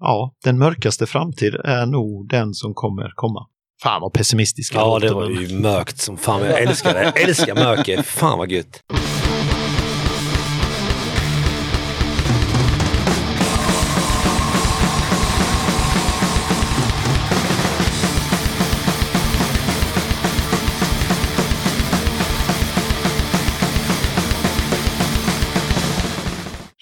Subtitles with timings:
[0.00, 3.46] ja, den mörkaste framtid är nog den som kommer komma.
[3.82, 6.44] Fan vad pessimistiska Ja, det var ju mörkt som fan.
[6.44, 7.02] Jag älskar det.
[7.02, 8.02] Jag älskar mörker.
[8.02, 8.80] Fan vad gött.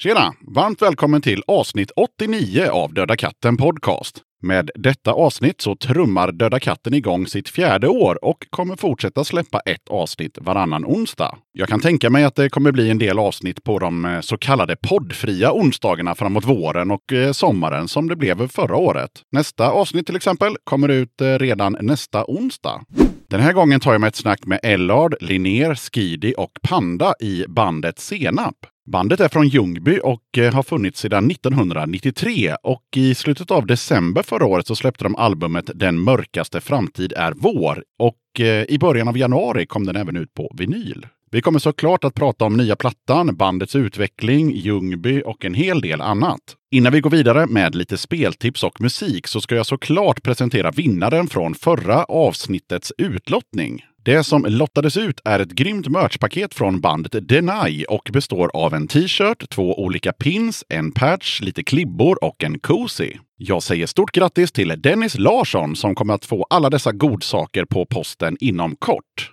[0.08, 0.34] Tjena!
[0.40, 4.22] Varmt välkommen till avsnitt 89 av Döda katten Podcast.
[4.42, 9.60] Med detta avsnitt så trummar Döda katten igång sitt fjärde år och kommer fortsätta släppa
[9.60, 11.36] ett avsnitt varannan onsdag.
[11.52, 14.38] Jag kan tänka mig att det kommer bli en del avsnitt på de eh, så
[14.38, 19.10] kallade poddfria onsdagarna framåt våren och eh, sommaren som det blev förra året.
[19.32, 22.84] Nästa avsnitt till exempel kommer ut eh, redan nästa onsdag.
[23.30, 27.44] Den här gången tar jag mig ett snack med Ellard, Linnér, Skidi och Panda i
[27.48, 28.56] bandet Senap.
[28.90, 34.22] Bandet är från Ljungby och eh, har funnits sedan 1993 och i slutet av december
[34.22, 39.08] förra året så släppte de albumet Den mörkaste framtid är vår och eh, i början
[39.08, 41.06] av januari kom den även ut på vinyl.
[41.30, 46.00] Vi kommer såklart att prata om nya plattan, bandets utveckling, Ljungby och en hel del
[46.00, 46.40] annat.
[46.70, 51.26] Innan vi går vidare med lite speltips och musik så ska jag såklart presentera vinnaren
[51.26, 53.82] från förra avsnittets utlottning.
[54.08, 58.88] Det som lottades ut är ett grymt merchpaket från bandet Deny och består av en
[58.88, 63.12] t-shirt, två olika pins, en patch, lite klibbor och en cozy.
[63.36, 67.86] Jag säger stort grattis till Dennis Larsson som kommer att få alla dessa godsaker på
[67.86, 69.32] posten inom kort.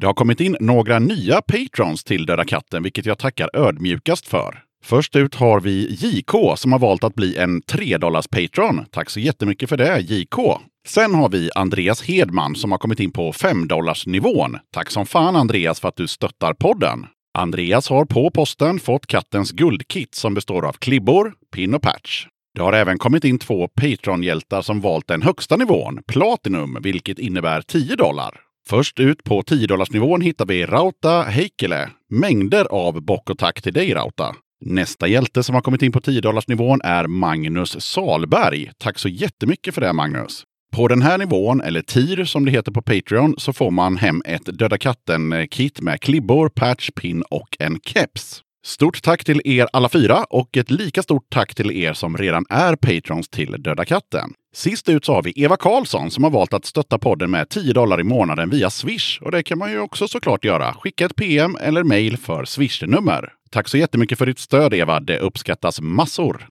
[0.00, 4.62] Det har kommit in några nya patrons till Döda katten, vilket jag tackar ödmjukast för.
[4.84, 7.98] Först ut har vi JK som har valt att bli en 3
[8.30, 8.84] patron.
[8.90, 10.36] Tack så jättemycket för det, JK.
[10.94, 13.68] Sen har vi Andreas Hedman som har kommit in på 5
[14.06, 14.56] nivån.
[14.72, 17.06] Tack som fan Andreas för att du stöttar podden.
[17.38, 22.26] Andreas har på posten fått kattens guldkit som består av klibbor, pin och patch.
[22.54, 27.62] Det har även kommit in två Patreon-hjältar som valt den högsta nivån, Platinum, vilket innebär
[27.62, 28.40] 10 dollar.
[28.68, 31.90] Först ut på 10 nivån hittar vi Rauta Heikkilä.
[32.08, 34.34] Mängder av bock och tack till dig Rauta.
[34.64, 38.70] Nästa hjälte som har kommit in på 10 nivån är Magnus Salberg.
[38.78, 40.44] Tack så jättemycket för det Magnus.
[40.76, 44.22] På den här nivån, eller TIR som det heter på Patreon, så får man hem
[44.24, 48.42] ett Döda katten-kit med klibbor, patch, pin och en keps.
[48.64, 52.44] Stort tack till er alla fyra och ett lika stort tack till er som redan
[52.48, 54.32] är patrons till Döda katten.
[54.54, 57.72] Sist ut så har vi Eva Karlsson som har valt att stötta podden med 10
[57.72, 59.18] dollar i månaden via Swish.
[59.22, 60.74] Och det kan man ju också såklart göra.
[60.74, 63.32] Skicka ett PM eller mail för Swish-nummer.
[63.50, 66.48] Tack så jättemycket för ditt stöd Eva, det uppskattas massor.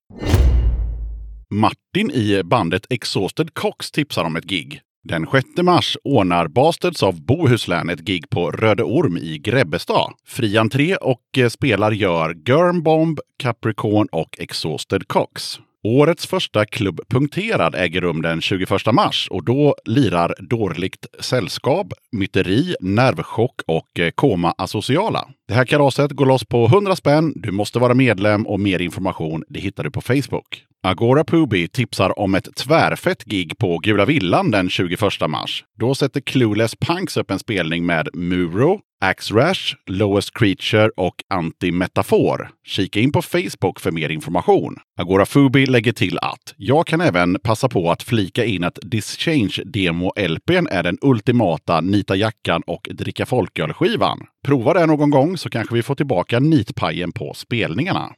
[1.52, 4.82] Martin i bandet Exhausted Cox tipsar om ett gig.
[5.04, 10.14] Den 6 mars ordnar Bastards av Bohuslän ett gig på Röde Orm i Grebbestad.
[10.26, 15.60] Fri entré och eh, spelar gör Girnbomb, Capricorn och Exhausted Cox.
[15.84, 22.76] Årets första klubb Punkterad äger rum den 21 mars och då lirar Dårligt Sällskap, Myteri,
[22.82, 25.28] Nervchock och eh, Koma Asociala.
[25.48, 27.34] Det här kalaset går loss på 100 spänn.
[27.36, 30.69] Du måste vara medlem och mer information det hittar du på Facebook.
[30.84, 35.64] Agora Pubi tipsar om ett tvärfett gig på Gula Villan den 21 mars.
[35.80, 42.50] Då sätter Clueless Punks upp en spelning med Muro, Axe Rash, Lowest Creature och Anti-Metafor.
[42.68, 44.76] Kika in på Facebook för mer information.
[45.00, 49.64] Agora Fubi lägger till att jag kan även passa på att flika in att Dischange
[49.66, 54.20] Demo LPn är den ultimata nita jackan och dricka folköl-skivan.
[54.46, 58.10] Prova det någon gång så kanske vi får tillbaka nitpajen på spelningarna.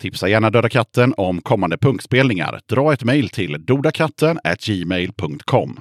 [0.00, 2.60] Tipsa gärna Döda katten om kommande punkspelningar.
[2.68, 5.80] Dra ett mejl till dodakatten gmail.com.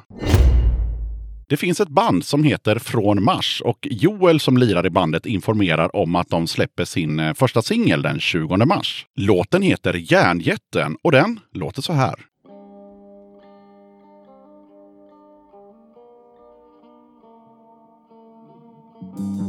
[1.49, 5.95] Det finns ett band som heter Från Mars och Joel som lirar i bandet informerar
[5.95, 9.05] om att de släpper sin eh, första singel den 20 mars.
[9.15, 12.15] Låten heter Järnjätten och den låter så här.
[19.09, 19.48] Fast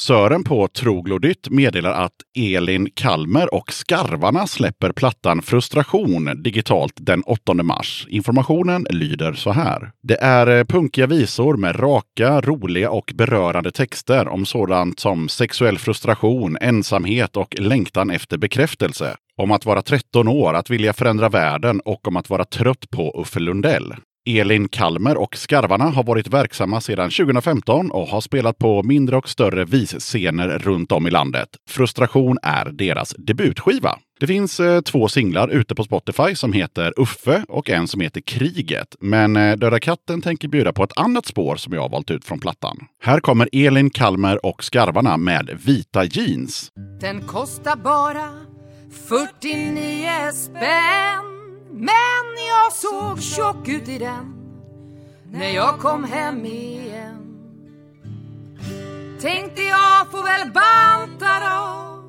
[0.00, 7.54] Sören på Troglodytt meddelar att Elin Kalmer och Skarvarna släpper plattan Frustration digitalt den 8
[7.54, 8.06] mars.
[8.10, 9.92] Informationen lyder så här.
[10.02, 15.78] Det är eh, punkiga visor med raka, roliga och berörande texter om sådant som sexuell
[15.78, 19.16] frustration, ensamhet och längtan efter bekräftelse.
[19.36, 23.20] Om att vara 13 år, att vilja förändra världen och om att vara trött på
[23.22, 23.94] Uffe Lundell.
[24.26, 29.28] Elin Kalmer och Skarvarna har varit verksamma sedan 2015 och har spelat på mindre och
[29.28, 31.48] större visscener runt om i landet.
[31.68, 33.98] Frustration är deras debutskiva.
[34.20, 38.20] Det finns eh, två singlar ute på Spotify som heter Uffe och en som heter
[38.20, 38.96] Kriget.
[39.00, 42.24] Men eh, Döda katten tänker bjuda på ett annat spår som jag har valt ut
[42.24, 42.78] från plattan.
[43.02, 46.72] Här kommer Elin Kalmer och Skarvarna med Vita jeans.
[47.00, 48.28] Den kostar bara
[49.08, 51.39] 49 spänn
[51.80, 54.34] men jag såg tjock ut i den
[55.32, 57.16] När jag kom hem igen.
[59.20, 62.02] Tänkte jag får väl banta då.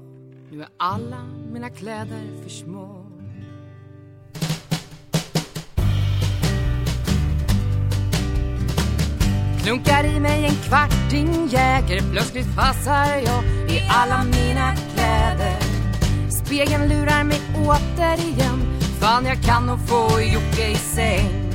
[0.52, 1.24] Nu är alla
[1.54, 3.06] mina kläder för små.
[9.64, 12.12] Klunkar i mig en kvarting Jäger.
[12.12, 15.58] Plötsligt passar jag i alla mina kläder.
[16.46, 18.81] Spegeln lurar mig återigen.
[19.02, 21.54] Fan jag kan nog få Jocke i säng.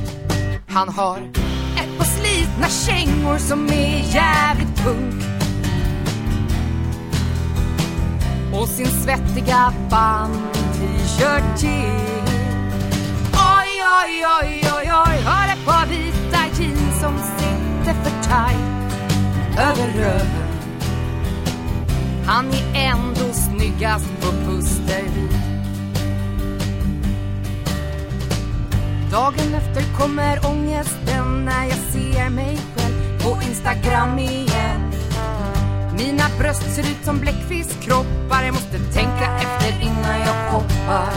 [0.67, 1.17] Han har
[1.77, 5.23] ett par slitna kängor som är jävligt punk.
[8.53, 12.27] Och sin svettiga band-t-shirt till
[13.33, 18.93] Oj, oj, oj, oj, oj Har ett par vita jeans som sitter för tight
[19.59, 20.47] över röven.
[22.25, 25.46] Han är ändå snyggast på Pustervik
[29.11, 34.91] Dagen efter kommer ångesten när jag ser mig själv på Instagram igen.
[35.97, 41.09] Mina bröst ser ut som bläckfiskkroppar Jag måste tänka efter innan jag shoppar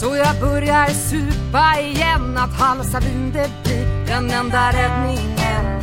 [0.00, 2.38] Så jag börjar supa igen.
[2.38, 5.82] Att halsa vin det blir den enda räddningen.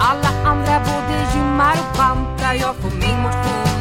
[0.00, 3.71] Alla andra både gymmar och bantar Jag får min motion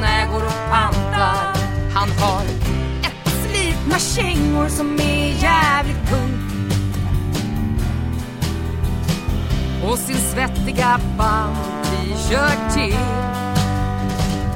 [4.01, 6.41] kängor som är jävligt punk.
[9.83, 12.97] Och sin svettiga band-t-shirt till.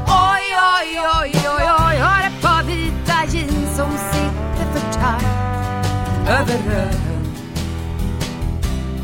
[0.08, 0.46] Oj,
[0.78, 5.46] oj, oj, oj, oj Har ett par vita jeans som sitter för tajt
[6.30, 7.26] över röven.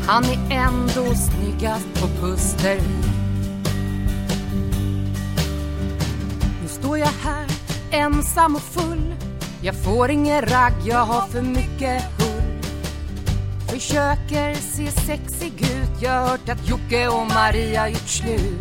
[0.06, 3.06] Han är ändå snyggast på Pustervik
[6.62, 7.46] Nu står jag här
[7.92, 9.01] ensam och full.
[9.64, 12.32] Jag får ingen ragg, jag har för mycket hull
[13.72, 16.02] Försöker se sexig ut.
[16.02, 18.58] Jag har hört att Jocke och Maria gjort slut.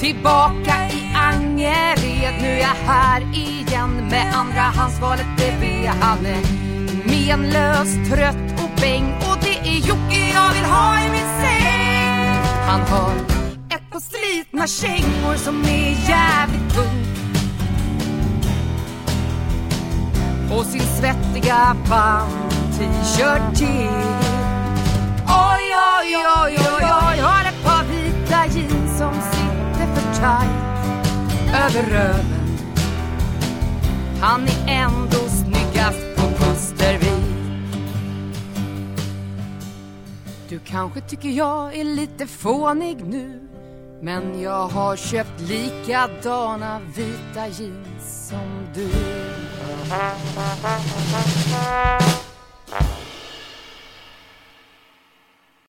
[0.00, 2.34] Tillbaka i Angered.
[2.42, 4.08] Nu är jag här igen.
[4.10, 6.26] Med andrahandsvalet bredvid Han.
[6.26, 6.42] Är
[7.08, 9.14] menlös, trött och bäng.
[9.14, 12.42] Och det är Jocke jag vill ha i min säng.
[12.66, 13.12] Han har
[13.70, 17.11] ett par slitna kängor som är jävligt tungt.
[20.58, 24.22] Och sin svettiga band-t-shirt till.
[25.26, 25.66] Oj,
[25.98, 30.72] oj, oj, oj, oj Har ett par vita jeans som sitter för tight
[31.54, 32.42] över röven.
[34.20, 37.32] Han är ändå snyggast på Pustervik
[40.48, 43.41] Du kanske tycker jag är lite fånig nu.
[44.04, 48.88] Men jag har köpt likadana vita jeans som du.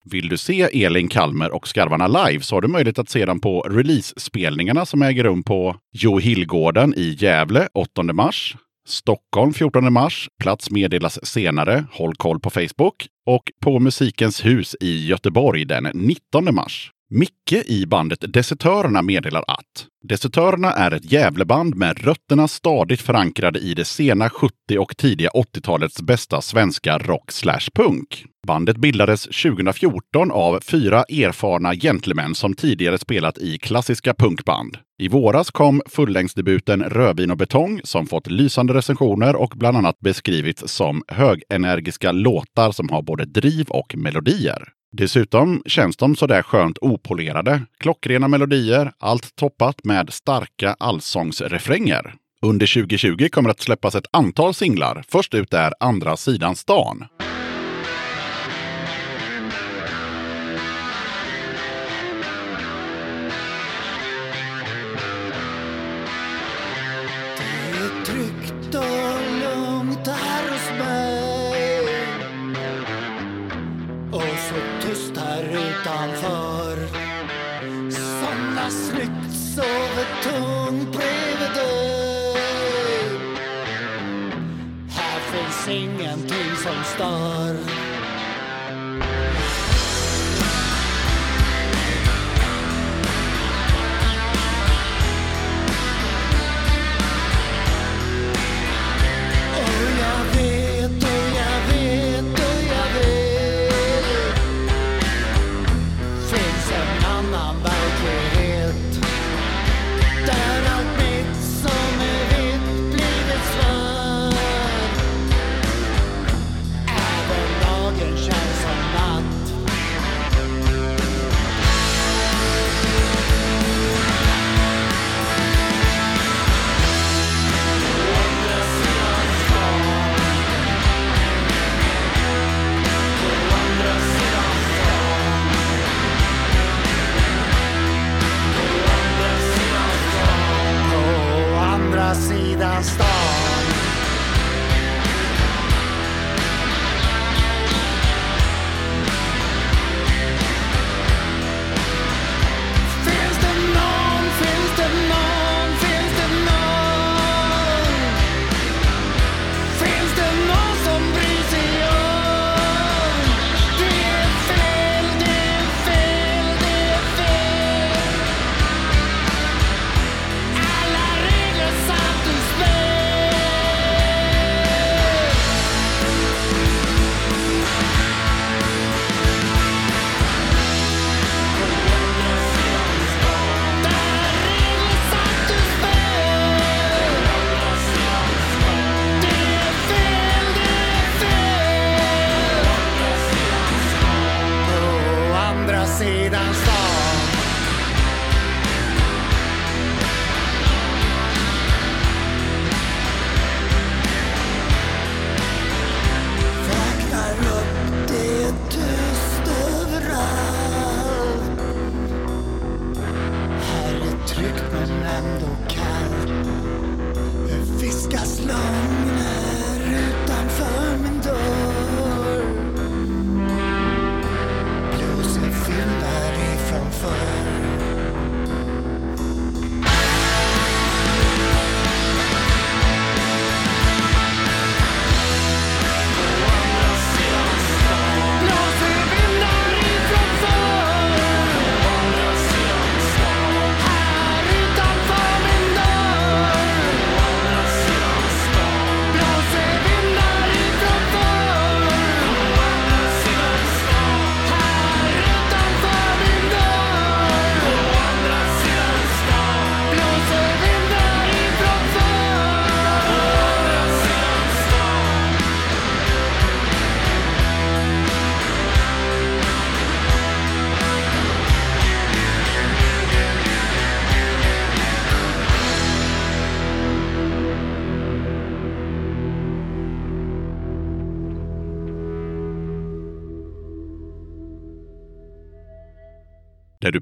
[0.04, 3.40] Vill du se Elin Kalmer och Skarvarna live så har du möjlighet att se dem
[3.40, 8.56] på release-spelningarna som äger rum på Jo Hillgården i Gävle 8 mars,
[8.88, 15.08] Stockholm 14 mars, plats meddelas senare, håll koll på Facebook, och på Musikens hus i
[15.08, 16.94] Göteborg den 19 mars.
[17.16, 23.74] Micke i bandet Desertörerna meddelar att Desertörerna är ett Gävleband med rötterna stadigt förankrade i
[23.74, 28.26] det sena 70 och tidiga 80-talets bästa svenska rock slash punk.
[28.48, 34.78] Bandet bildades 2014 av fyra erfarna gentlemän som tidigare spelat i klassiska punkband.
[35.02, 40.68] I våras kom fullängdsdebuten Rödvin och betong som fått lysande recensioner och bland annat beskrivits
[40.68, 44.74] som högenergiska låtar som har både driv och melodier.
[44.96, 47.62] Dessutom känns de sådär skönt opolerade.
[47.80, 52.14] Klockrena melodier, allt toppat med starka allsångsrefränger.
[52.42, 55.04] Under 2020 kommer att släppas ett antal singlar.
[55.08, 57.06] Först ut är Andra sidan stan.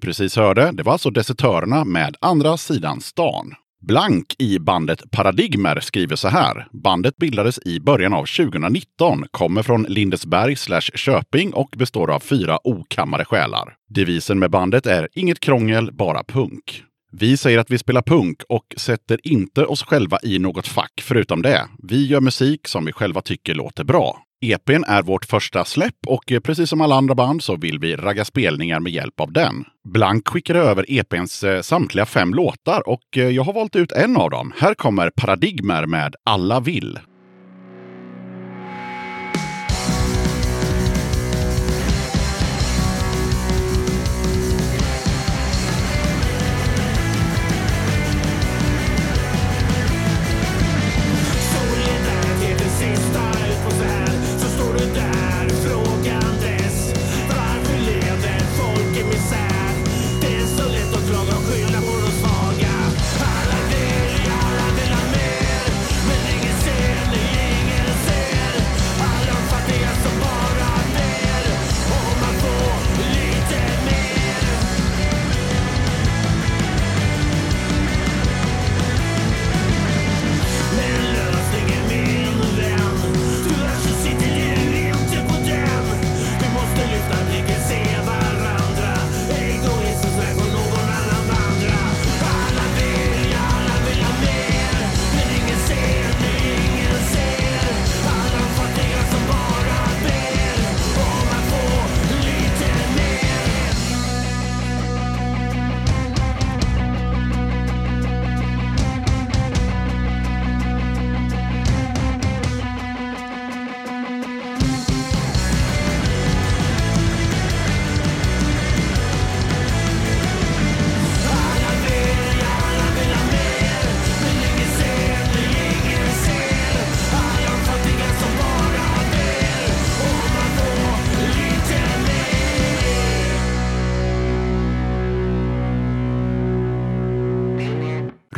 [0.01, 3.53] Precis hörde, det var alltså Desertörerna med Andra sidan stan.
[3.81, 6.67] Blank i bandet Paradigmer skriver så här.
[6.72, 12.60] Bandet bildades i början av 2019, kommer från Lindesberg slash Köping och består av fyra
[12.63, 13.74] okammade själar.
[13.89, 16.84] Devisen med bandet är inget krångel, bara punk.
[17.12, 21.41] Vi säger att vi spelar punk och sätter inte oss själva i något fack förutom
[21.41, 21.67] det.
[21.84, 24.17] Vi gör musik som vi själva tycker låter bra.
[24.42, 27.96] EPn är vårt första släpp och eh, precis som alla andra band så vill vi
[27.96, 29.66] ragga spelningar med hjälp av den.
[29.84, 34.18] Blank skickade över EPns eh, samtliga fem låtar och eh, jag har valt ut en
[34.18, 34.54] av dem.
[34.58, 37.00] Här kommer Paradigmer med Alla vill.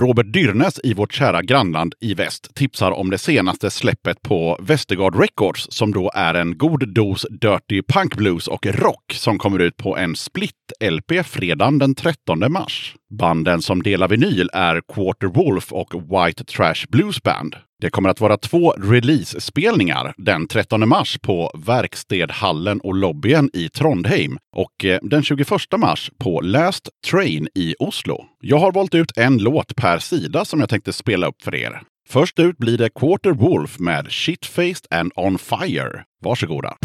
[0.04, 5.20] Robert Dyrnes i vårt kära grannland i väst tipsar om det senaste släppet på Västergard
[5.20, 9.78] Records som då är en god dos dirty punk blues och rock som kommer ut
[9.78, 12.96] på en split-LP fredagen den 13 mars.
[13.20, 17.56] Banden som delar vinyl är Quarter Wolf och White Trash Blues Band.
[17.84, 24.38] Det kommer att vara två release-spelningar den 13 mars på Verkstedhallen och lobbyen i Trondheim
[24.56, 28.26] och eh, den 21 mars på Last Train i Oslo.
[28.42, 31.82] Jag har valt ut en låt per sida som jag tänkte spela upp för er.
[32.10, 36.04] Först ut blir det Quarter Wolf med Shitfaced and On Fire.
[36.22, 36.78] Varsågoda.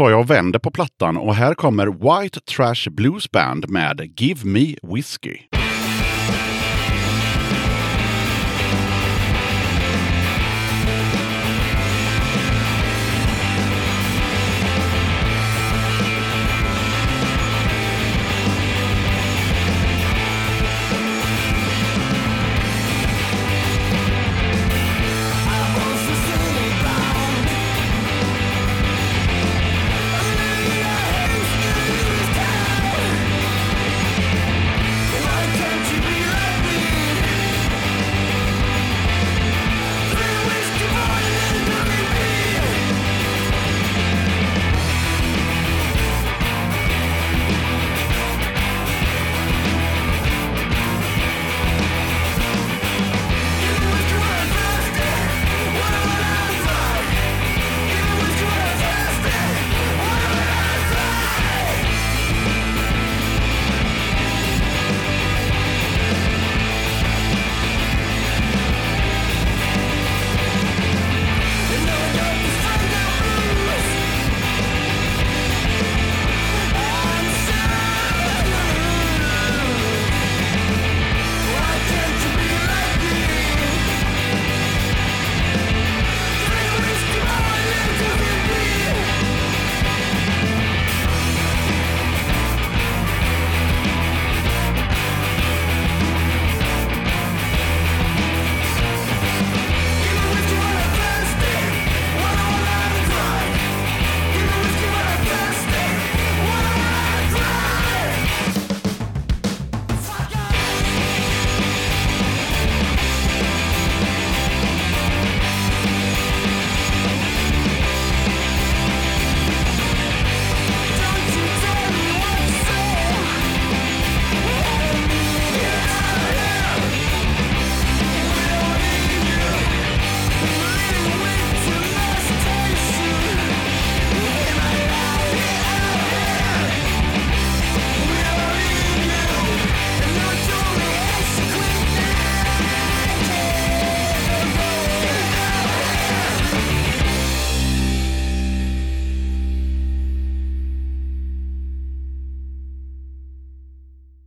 [0.00, 4.40] Tar jag och vänder på plattan och här kommer White Trash Blues Band med Give
[4.44, 5.59] Me Whiskey.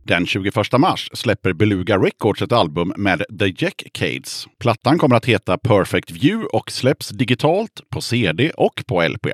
[0.06, 4.46] Den 21 mars släpper Beluga Records ett album med The Jackcades.
[4.58, 9.26] Plattan kommer att heta Perfect View och släpps digitalt, på CD och på LP.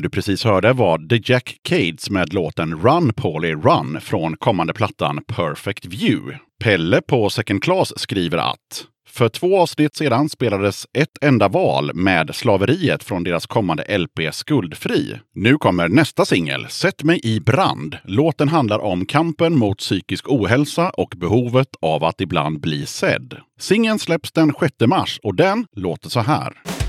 [0.00, 4.72] Det du precis hörde var The Jack Cades med låten Run Paulie Run från kommande
[4.72, 6.38] plattan Perfect View.
[6.64, 12.34] Pelle på Second Class skriver att för två avsnitt sedan spelades ett enda val med
[12.34, 15.18] slaveriet från deras kommande LP Skuldfri.
[15.34, 17.96] Nu kommer nästa singel, Sätt mig i brand.
[18.04, 23.36] Låten handlar om kampen mot psykisk ohälsa och behovet av att ibland bli sedd.
[23.58, 26.79] Singeln släpps den 6 mars och den låter så här.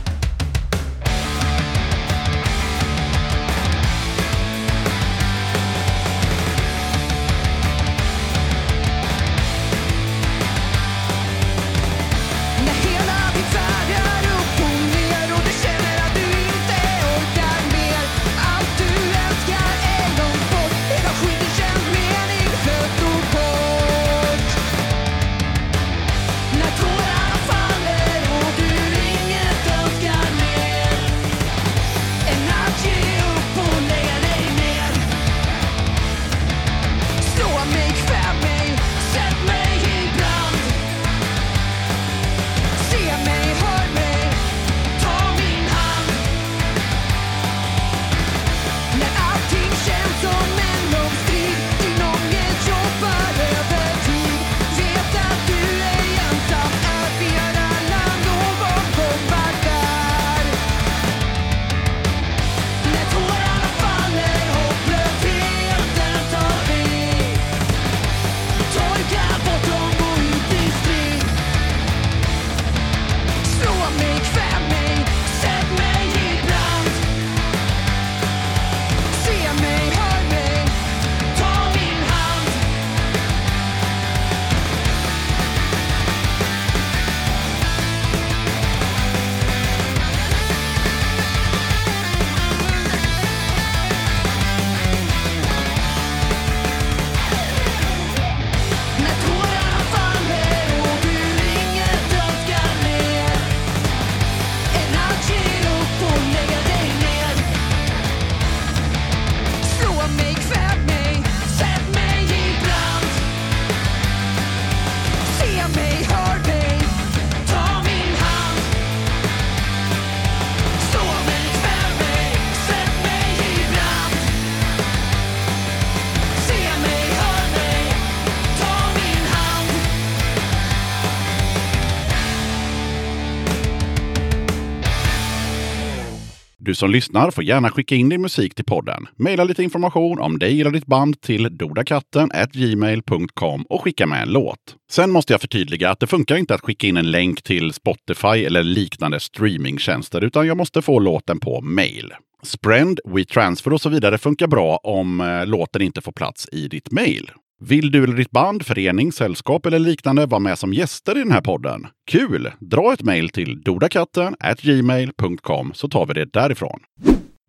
[136.81, 139.07] Som lyssnar får gärna skicka in din musik till podden.
[139.15, 144.29] Maila lite information om dig eller ditt band till dodakatten gmail.com och skicka med en
[144.29, 144.57] låt.
[144.91, 148.45] Sen måste jag förtydliga att det funkar inte att skicka in en länk till Spotify
[148.45, 152.13] eller liknande streamingtjänster, utan jag måste få låten på mail.
[152.43, 156.91] Sprend, WeTransfer och så vidare funkar bra om eh, låten inte får plats i ditt
[156.91, 157.31] mail.
[157.63, 161.32] Vill du eller ditt band, förening, sällskap eller liknande vara med som gäster i den
[161.32, 161.88] här podden?
[162.12, 162.52] Kul!
[162.60, 166.80] Dra ett mejl till dodakatten gmail.com så tar vi det därifrån.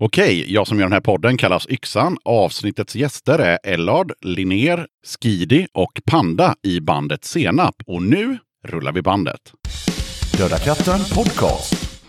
[0.00, 2.16] Okej, jag som gör den här podden kallas Yxan.
[2.24, 7.74] Avsnittets gäster är Ellard, Linnér, Skidi och Panda i bandet Senap.
[7.86, 9.52] Och nu rullar vi bandet.
[10.38, 12.00] Döda katten podcast.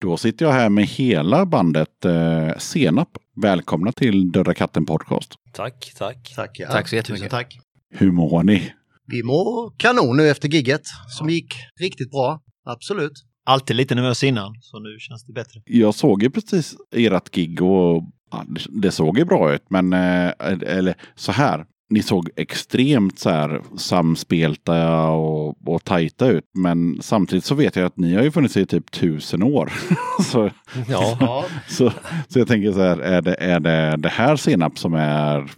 [0.00, 3.08] Då sitter jag här med hela bandet eh, Senap.
[3.36, 5.34] Välkomna till Döda katten podcast.
[5.54, 6.32] Tack, tack.
[6.36, 6.68] Tack, ja.
[6.68, 7.30] Tack så jättemycket.
[7.30, 7.58] Tusen tack.
[7.90, 8.72] Hur mår ni?
[9.06, 12.40] Vi mår kanon nu efter gigget som gick riktigt bra.
[12.64, 13.12] Absolut.
[13.46, 15.60] Alltid lite nervös innan, så nu känns det bättre.
[15.64, 19.62] Jag såg ju precis ert gig och ja, det, det såg ju bra ut.
[19.68, 21.66] Men eh, eller så här.
[21.90, 26.44] Ni såg extremt så här samspelta och, och tajta ut.
[26.54, 29.72] Men samtidigt så vet jag att ni har ju funnits i typ tusen år.
[30.22, 30.50] så,
[30.88, 31.92] Ja, så,
[32.28, 35.50] så jag tänker så här, är det, är det det här Senap som är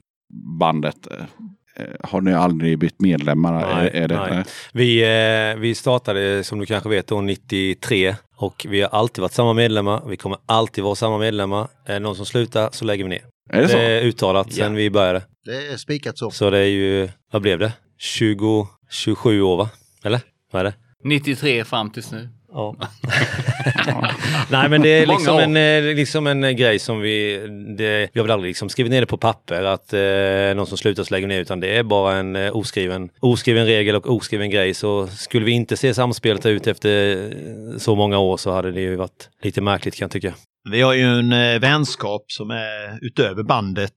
[0.58, 1.06] bandet?
[1.10, 3.52] Eh, Har ni aldrig bytt medlemmar?
[3.52, 4.44] Nej, är, är det, nej.
[4.72, 9.32] Vi, eh, vi startade som du kanske vet då 93 och vi har alltid varit
[9.32, 10.02] samma medlemmar.
[10.06, 11.68] Vi kommer alltid vara samma medlemmar.
[11.86, 13.22] Är det någon som slutar så lägger vi ner.
[13.50, 13.78] Är det Det så?
[13.78, 15.22] är uttalat sen vi började.
[15.44, 16.30] det är spikat så.
[16.30, 17.72] Så det är ju, vad blev det?
[17.98, 19.68] 20, 27 år va?
[20.04, 20.20] Eller?
[20.52, 20.74] Vad är det?
[21.04, 22.28] 93 fram tills nu.
[22.52, 22.76] Ja.
[24.50, 27.36] Nej men det är liksom en, eh, liksom en eh, grej som vi,
[27.78, 30.78] det, vi har väl aldrig liksom skrivit ner det på papper att eh, någon som
[30.78, 34.50] slutar så lägger ner utan det är bara en eh, oskriven, oskriven regel och oskriven
[34.50, 34.74] grej.
[34.74, 38.80] Så skulle vi inte se samspelet ut efter eh, så många år så hade det
[38.80, 40.34] ju varit lite märkligt kan jag tycka.
[40.70, 43.92] Vi har ju en eh, vänskap som är utöver bandet.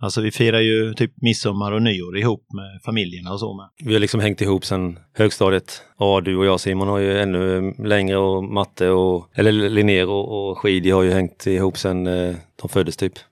[0.00, 3.68] Alltså vi firar ju typ midsommar och nyår ihop med familjerna och så med.
[3.84, 5.82] Vi har liksom hängt ihop sedan högstadiet.
[5.96, 10.50] Och du och jag Simon har ju ännu längre och Matte och, eller Linnér och,
[10.50, 13.12] och Skidi har ju hängt ihop sedan eh, de föddes typ.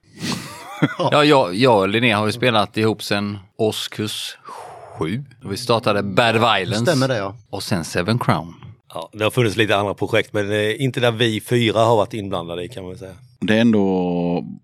[0.97, 4.37] Ja, jag, jag och Linnea har ju spelat ihop sedan årskurs
[4.99, 5.23] 7.
[5.49, 7.35] Vi startade Bad Violence Stämmer det ja.
[7.49, 8.62] och sen Seven Crown.
[8.93, 12.13] Ja, det har funnits lite andra projekt men eh, inte där vi fyra har varit
[12.13, 13.13] inblandade i kan man säga.
[13.39, 13.85] Det är ändå,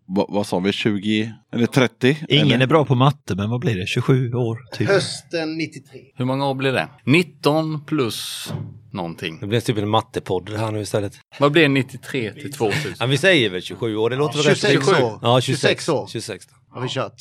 [0.06, 2.18] vad, vad sa vi, 20 eller 30?
[2.30, 2.60] Ingen eller?
[2.60, 3.88] är bra på matte, men vad blir det?
[3.88, 4.60] 27 år?
[4.72, 4.88] Typ.
[4.88, 6.00] Hösten 93.
[6.15, 6.88] Hur många år blir det?
[7.06, 8.52] 19 plus
[8.92, 9.38] någonting.
[9.39, 11.13] Det blir typ en mattepodd här nu istället.
[11.39, 12.94] Vad blir 93 till 2000?
[13.00, 15.04] Ja, vi säger väl 27 år, det låter väl rätt 26 rimligt.
[15.04, 15.20] år.
[15.22, 16.08] Ja, 26, 26 år.
[16.08, 16.46] 26.
[16.70, 17.13] Har vi kört.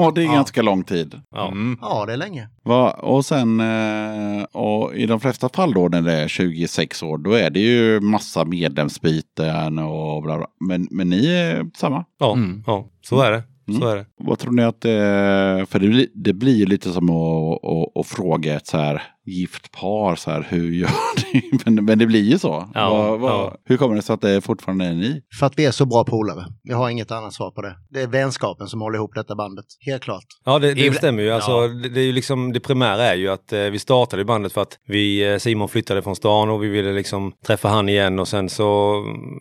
[0.00, 1.20] Ja, det är ganska lång tid.
[1.34, 1.48] Ja.
[1.48, 1.78] Mm.
[1.80, 2.48] Ja, det är länge.
[2.64, 2.90] Va?
[2.90, 7.32] Och sen, eh, och i de flesta fall då när det är 26 år, då
[7.32, 10.46] är det ju massa medlemsbyten och bla bla.
[10.68, 12.04] Men, men ni är samma.
[12.18, 12.62] Ja, Mm.
[12.66, 13.42] ja, så är det.
[13.80, 14.06] Så är det.
[14.18, 17.96] Vad tror ni att det För det, blir- det blir ju lite som att, att,
[18.00, 20.90] att fråga ett så här gift par, så här, hur gör
[21.34, 21.50] ni?
[21.64, 22.70] Men, men det blir ju så.
[22.74, 23.54] Ja, Vad- vad- ja.
[23.64, 25.20] Hur kommer det sig att det fortfarande är ni?
[25.38, 26.44] För att vi är så bra polare.
[26.62, 27.74] Jag har inget annat svar på det.
[27.90, 29.64] Det är vänskapen som håller ihop detta bandet.
[29.86, 30.24] Helt klart.
[30.44, 31.30] Ja, det, det stämmer ju.
[31.30, 34.52] Alltså, det, det, är ju liksom, det primära är ju att eh, vi startade bandet
[34.52, 38.18] för att vi, eh, Simon flyttade från stan och vi ville liksom träffa han igen
[38.18, 38.94] och sen så,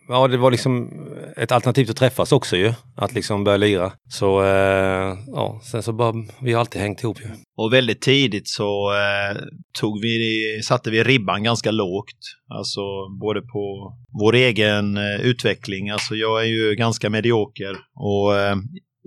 [0.07, 0.89] ja det var liksom
[1.37, 2.73] ett alternativ att träffas också ju.
[2.97, 3.91] Att liksom börja lira.
[4.09, 7.25] Så, eh, ja, sen så bara, vi har alltid hängt ihop ju.
[7.57, 9.37] Och väldigt tidigt så eh,
[9.79, 12.19] tog vi, satte vi ribban ganska lågt.
[12.47, 12.81] Alltså
[13.19, 15.89] både på vår egen eh, utveckling.
[15.89, 18.55] Alltså jag är ju ganska medioker och eh,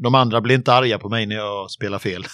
[0.02, 2.24] de andra blir inte arga på mig när jag spelar fel.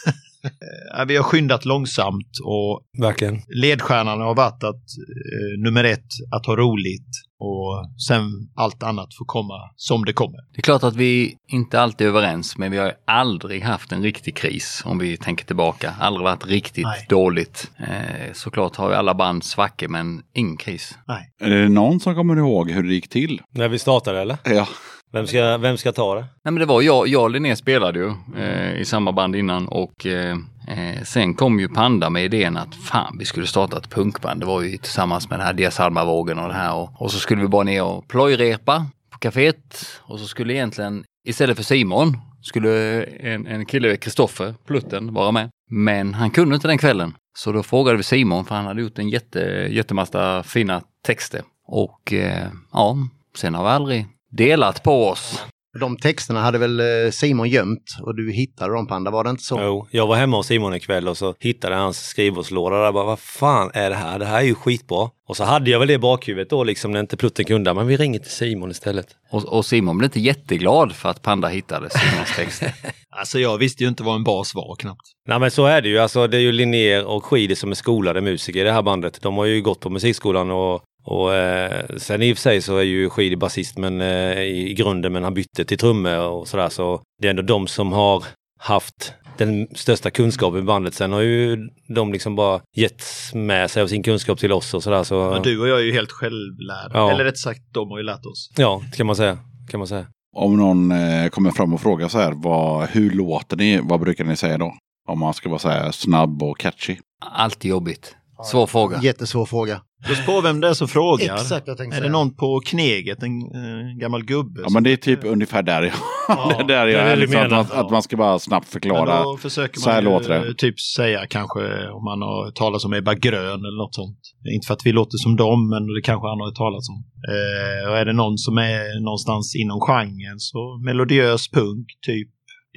[1.09, 3.41] Vi har skyndat långsamt och Verkligen.
[3.49, 9.25] ledstjärnan har varit att eh, nummer ett, att ha roligt och sen allt annat får
[9.25, 10.39] komma som det kommer.
[10.53, 13.93] Det är klart att vi inte alltid är överens, men vi har ju aldrig haft
[13.93, 15.95] en riktig kris om vi tänker tillbaka.
[16.01, 17.07] Aldrig varit riktigt Nej.
[17.09, 17.71] dåligt.
[17.77, 20.99] Eh, såklart har ju alla band svackor, men ingen kris.
[21.41, 23.41] Är det någon som kommer ihåg hur det gick till?
[23.51, 24.37] När vi startade eller?
[24.45, 24.69] Ja.
[25.13, 26.21] Vem ska, vem ska ta det?
[26.21, 29.69] Nej men det var jag, jag och Linné spelade ju eh, i samma band innan
[29.69, 30.37] och eh,
[30.69, 34.41] eh, sen kom ju Panda med idén att fan vi skulle starta ett punkband.
[34.41, 37.43] Det var ju tillsammans med den här Diasalma-vågen och det här och, och så skulle
[37.43, 43.03] vi bara ner och plojrepa på kaféet och så skulle egentligen istället för Simon skulle
[43.03, 45.51] en, en kille, Kristoffer Plutten, vara med.
[45.71, 47.15] Men han kunde inte den kvällen.
[47.39, 51.43] Så då frågade vi Simon för han hade gjort en jätte, jättemassa fina texter.
[51.67, 52.97] Och eh, ja,
[53.37, 55.45] sen har vi aldrig delat på oss.
[55.79, 59.45] De texterna hade väl eh, Simon gömt och du hittade dem Panda, var det inte
[59.45, 59.61] så?
[59.63, 62.93] Jo, jag var hemma hos Simon ikväll och så hittade jag hans skrivbordslåda där.
[62.93, 64.19] Bara, vad fan är det här?
[64.19, 65.11] Det här är ju skitbra.
[65.29, 67.75] Och så hade jag väl det i bakhuvudet då liksom när inte plutten kunde.
[67.75, 69.07] Men vi ringer till Simon istället.
[69.31, 72.75] Och, och Simon blev inte jätteglad för att Panda hittade Simons texter.
[73.11, 75.03] Alltså jag visste ju inte vad en bas var knappt.
[75.27, 75.99] Nej men så är det ju.
[75.99, 79.23] Alltså det är ju Linnér och Skidor som är skolade musiker i det här bandet.
[79.23, 82.77] De har ju gått på musikskolan och och eh, sen i och för sig så
[82.77, 86.49] är ju Skidi basist men, eh, i, i grunden men han bytte till trummor och
[86.49, 88.25] sådär så det är ändå de som har
[88.59, 90.95] haft den största kunskapen i bandet.
[90.95, 93.05] Sen har ju de liksom bara gett
[93.35, 95.03] med sig av sin kunskap till oss och sådär.
[95.03, 96.91] Så, Men du och jag är ju helt självlärda.
[96.93, 97.11] Ja.
[97.11, 98.51] Eller rätt sagt, de har ju lärt oss.
[98.57, 99.39] Ja, kan man säga.
[99.71, 100.07] Kan man säga.
[100.37, 103.81] Om någon eh, kommer fram och frågar så här, vad, hur låter ni?
[103.83, 104.75] Vad brukar ni säga då?
[105.09, 106.97] Om man ska vara så här snabb och catchy.
[107.21, 108.17] Alltid jobbigt.
[108.45, 109.01] Svår fråga.
[109.03, 109.81] Jättesvår fråga.
[110.09, 111.35] Just på vem det är som frågar.
[111.41, 114.61] Exakt jag tänkte Är det någon på Kneget, en eh, gammal gubbe?
[114.63, 115.93] Ja men det är typ ungefär där jag,
[116.29, 117.11] Ja, det är där det jag är är.
[117.11, 117.67] det du Liksom, att, menar.
[117.75, 119.23] man, att man ska bara snabbt Men förklara.
[119.23, 120.55] då försöker Så här man låter det.
[120.55, 124.19] typ säga kanske om man har talat om Ebba Grön eller något sånt.
[124.55, 126.99] Inte för att vi låter som dem, men det kanske han har talat om.
[127.33, 132.29] Eh, och är det någon som är någonstans inom genren så melodiös punk, typ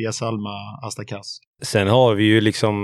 [0.01, 1.43] Dias Alma, Asta Kask.
[1.63, 2.75] Sen har vi ju liksom,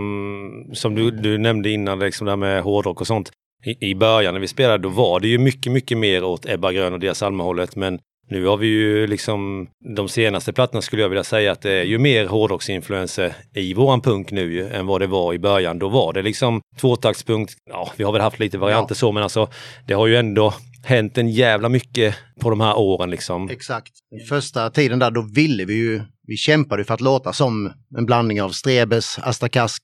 [0.74, 3.32] som du, du nämnde innan, liksom det här med hårdrock och sånt.
[3.66, 6.72] I, I början när vi spelade då var det ju mycket, mycket mer åt Ebba
[6.72, 8.00] Grön och deras hållet men
[8.30, 11.84] nu har vi ju liksom de senaste plattorna skulle jag vilja säga att det är
[11.84, 15.80] ju mer hårdrocksinfluenser i våran punk nu ju, än vad det var i början.
[15.80, 17.54] Då var det liksom tvåtaktspunkt.
[17.70, 19.50] Ja, vi har väl haft lite varianter så, men alltså
[19.88, 20.54] det har ju ändå
[20.84, 23.50] hänt en jävla mycket på de här åren liksom.
[23.50, 23.92] Exakt.
[24.30, 28.42] Första tiden där, då ville vi ju, vi kämpade för att låta som en blandning
[28.42, 29.84] av Strebes, Asta Kask,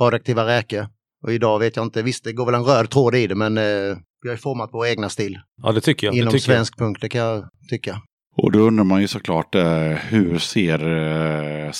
[0.00, 0.88] Radioaktiva Räke.
[1.22, 3.58] Och idag vet jag inte, visst det går väl en röd tråd i det, men
[3.58, 5.38] eh, vi har ju format vår egna stil.
[5.62, 6.14] Ja, det tycker jag.
[6.14, 6.56] Det Inom tycker jag.
[6.56, 8.00] svensk punk, det kan jag tycka.
[8.36, 10.78] Och då undrar man ju såklart eh, hur ser
[11.66, 11.72] eh,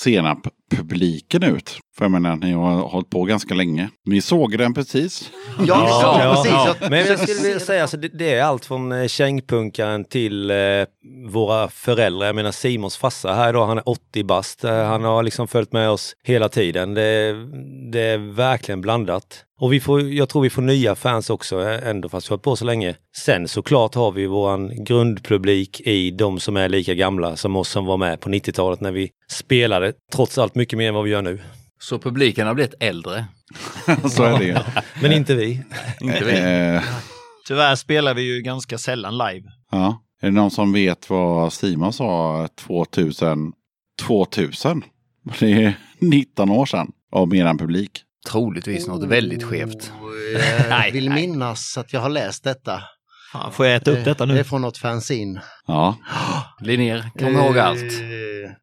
[0.77, 1.79] Senap-publiken ut?
[1.99, 3.89] För jag menar, ni har hållit på ganska länge.
[4.05, 5.31] Vi såg den precis.
[5.67, 6.53] Ja, sa Ja, precis.
[6.53, 6.77] ja.
[6.81, 10.51] Jag- Men jag skulle vilja säga, alltså, det, det är allt från eh, kängpunkaren till
[10.51, 10.57] eh,
[11.31, 12.27] våra föräldrar.
[12.27, 14.65] Jag menar Simons farsa här idag, han är 80 bast.
[14.65, 16.95] Eh, han har liksom följt med oss hela tiden.
[16.95, 17.35] Det,
[17.93, 19.45] det är verkligen blandat.
[19.61, 22.35] Och vi får, jag tror vi får nya fans också eh, ändå fast vi har
[22.37, 22.95] hållit på så länge.
[23.17, 27.85] Sen såklart har vi våran grundpublik i de som är lika gamla som oss som
[27.87, 31.23] var med på 90-talet när vi spelade trots allt mycket mer än vad vi gör
[31.23, 31.41] nu.
[31.81, 33.25] Så publiken har blivit äldre.
[34.11, 34.57] Så är det ju.
[35.03, 35.63] Men inte vi.
[36.01, 36.39] Inte vi.
[36.77, 36.83] Eh,
[37.47, 39.49] Tyvärr spelar vi ju ganska sällan live.
[39.71, 40.01] ja.
[40.23, 43.53] Är det någon som vet vad Simon sa 2000?
[44.07, 44.85] 2000?
[45.39, 46.93] Det är 19 år sedan.
[47.13, 47.91] Av eran publik.
[48.31, 49.93] Troligtvis något väldigt skevt.
[50.33, 52.83] Jag Nej, vill minnas att jag har läst detta.
[53.35, 54.45] Fan, får jag äta upp detta Det är nu?
[54.45, 55.41] från något fanzine.
[55.67, 55.97] Ja.
[56.61, 57.93] Linnér, kom ihåg Eh, allt.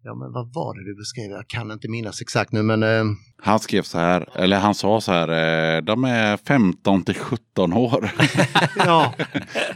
[0.03, 1.31] Ja, men vad var det du beskrev?
[1.31, 3.03] Jag kan inte minnas exakt nu, men eh,
[3.43, 5.27] Han skrev så här, eller han sa så här,
[5.77, 8.11] eh, de är 15 till 17 år.
[8.77, 9.13] ja,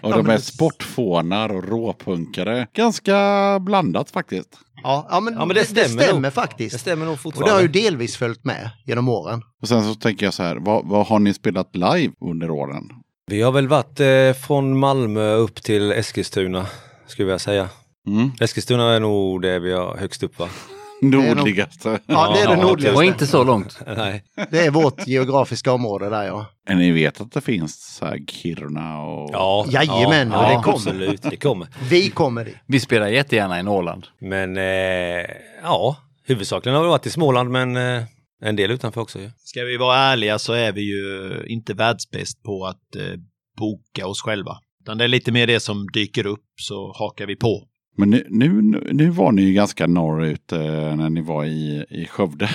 [0.02, 2.68] Och de är sportfånar och råpunkare.
[2.74, 3.18] Ganska
[3.62, 4.50] blandat faktiskt.
[4.84, 6.34] ja, ja, men, Ja, men det stämmer nog.
[6.34, 6.74] faktiskt.
[6.76, 7.54] Det stämmer nog Och det fortfarande.
[7.54, 9.42] har ju delvis följt med genom åren.
[9.62, 12.84] Och sen så tänker jag så här, vad, vad har ni spelat live under åren?
[13.32, 16.68] Vi har väl varit eh, från Malmö upp till Eskilstuna,
[17.08, 17.70] skulle jag säga.
[18.08, 18.32] Mm.
[18.42, 20.50] Eskilstuna är nog det vi har högst upp va?
[21.02, 22.00] Nordligaste.
[22.06, 22.98] Ja, det är det nordligaste.
[22.98, 23.80] Och inte så långt.
[23.98, 24.24] Nej.
[24.50, 26.46] Det är vårt geografiska område där ja.
[26.70, 29.30] Ni vet att det finns så här Kiruna och...
[29.34, 30.76] Ja, Jajamän, ja, och det kommer.
[30.76, 31.68] Absolut, det kommer.
[31.90, 32.56] Vi kommer dit.
[32.66, 34.06] Vi spelar jättegärna i Norrland.
[34.20, 35.26] Men eh,
[35.64, 35.96] ja,
[36.28, 38.04] huvudsakligen har vi varit i Småland men eh,
[38.42, 39.32] en del utanför också ju.
[39.38, 43.20] Ska vi vara ärliga så är vi ju inte världsbäst på att eh,
[43.58, 44.58] boka oss själva.
[44.82, 47.68] Utan det är lite mer det som dyker upp så hakar vi på.
[47.98, 48.62] Men nu, nu,
[48.92, 50.60] nu- var ni ju ganska norrut eh,
[50.96, 52.50] när ni var i, i Skövde.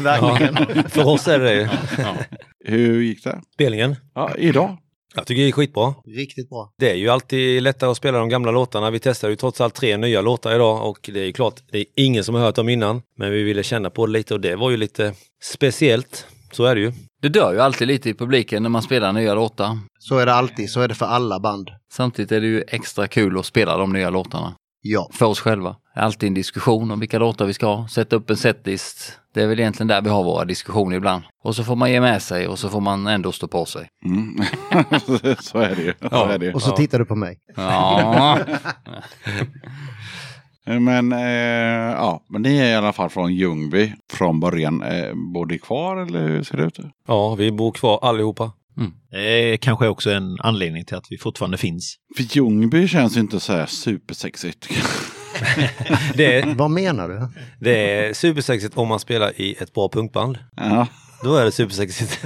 [0.00, 0.84] Verkligen.
[0.90, 1.68] För oss är det ju.
[2.64, 3.40] Hur gick det?
[3.54, 3.96] Spelningen.
[4.14, 4.76] Ja, idag.
[5.14, 5.94] Jag tycker det är skitbra.
[6.06, 6.72] Riktigt bra.
[6.78, 8.90] Det är ju alltid lättare att spela de gamla låtarna.
[8.90, 11.78] Vi testar ju trots allt tre nya låtar idag och det är ju klart, det
[11.78, 13.02] är ingen som har hört dem innan.
[13.16, 16.26] Men vi ville känna på det lite och det var ju lite speciellt.
[16.52, 16.92] Så är det ju.
[17.22, 19.78] Det dör ju alltid lite i publiken när man spelar nya låtar.
[19.98, 21.70] Så är det alltid, så är det för alla band.
[21.92, 24.54] Samtidigt är det ju extra kul att spela de nya låtarna.
[24.82, 25.08] Ja.
[25.12, 25.76] För oss själva.
[25.94, 27.88] Alltid en diskussion om vilka låtar vi ska ha.
[27.88, 29.18] Sätta upp en setlist.
[29.34, 31.22] Det är väl egentligen där vi har våra diskussioner ibland.
[31.44, 33.88] Och så får man ge med sig och så får man ändå stå på sig.
[34.04, 34.36] Mm.
[35.40, 35.94] så är det ju.
[36.10, 36.52] Så är det ju.
[36.52, 37.38] Och så tittar du på mig.
[37.56, 38.38] Ja,
[40.64, 44.82] Men, eh, ja, men ni är i alla fall från Ljungby från början.
[44.82, 46.78] Eh, bor ni kvar eller hur ser det ut?
[47.06, 48.52] Ja, vi bor kvar allihopa.
[49.10, 51.96] Det är kanske också en anledning till att vi fortfarande finns.
[52.16, 54.68] För Ljungby känns inte så här supersexigt.
[56.14, 57.28] det, är, Vad menar du?
[57.60, 60.38] det är supersexigt om man spelar i ett bra punkband.
[60.56, 60.86] Ja.
[61.24, 62.24] Då är det supersexigt.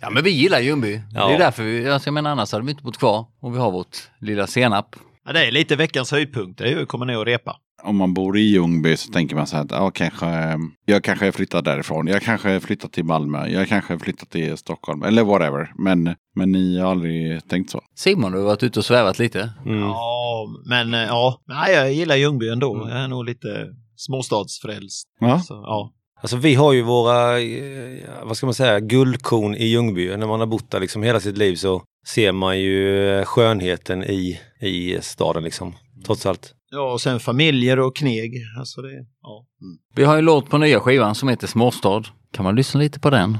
[0.00, 1.00] Ja men vi gillar Ljungby.
[1.12, 1.28] Ja.
[1.28, 3.26] Det är därför vi, jag menar annars hade vi inte bott kvar.
[3.40, 4.96] Och vi har vårt lilla senap.
[5.24, 6.58] Ja, det är lite veckans höjdpunkt.
[6.58, 7.56] Det är ju att komma ner och repa.
[7.82, 11.32] Om man bor i Ljungby så tänker man så här att ja, kanske, jag kanske
[11.32, 12.06] flyttar därifrån.
[12.06, 13.48] Jag kanske flyttar till Malmö.
[13.48, 15.02] Jag kanske flyttar till Stockholm.
[15.02, 15.72] Eller whatever.
[15.78, 17.80] Men, men ni har aldrig tänkt så.
[17.94, 19.52] Simon, du har varit ute och svävat lite.
[19.66, 19.80] Mm.
[19.80, 21.40] Ja, men eh, ja.
[21.46, 22.88] Nej, jag gillar Ljungby ändå.
[22.90, 23.66] Jag är nog lite
[23.96, 25.08] småstadsfrälst.
[25.20, 25.40] Ja.
[25.40, 25.92] Så, ja.
[26.22, 30.16] Alltså vi har ju våra, eh, vad ska man säga, guldkorn i Ljungby.
[30.16, 34.40] När man har bott där liksom hela sitt liv så ser man ju skönheten i,
[34.60, 35.74] i staden liksom.
[36.06, 36.54] Trots allt.
[36.70, 38.34] Ja, och sen familjer och kneg.
[38.58, 39.46] Alltså det, ja.
[39.94, 42.02] Vi har en låt på nya skivan som heter Småstad.
[42.32, 43.38] Kan man lyssna lite på den?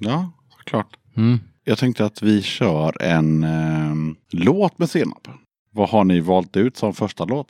[0.00, 0.32] Ja,
[0.64, 0.96] klart.
[1.16, 1.38] Mm.
[1.64, 3.94] Jag tänkte att vi kör en eh,
[4.32, 5.28] låt med senap.
[5.72, 7.46] Vad har ni valt ut som första låt?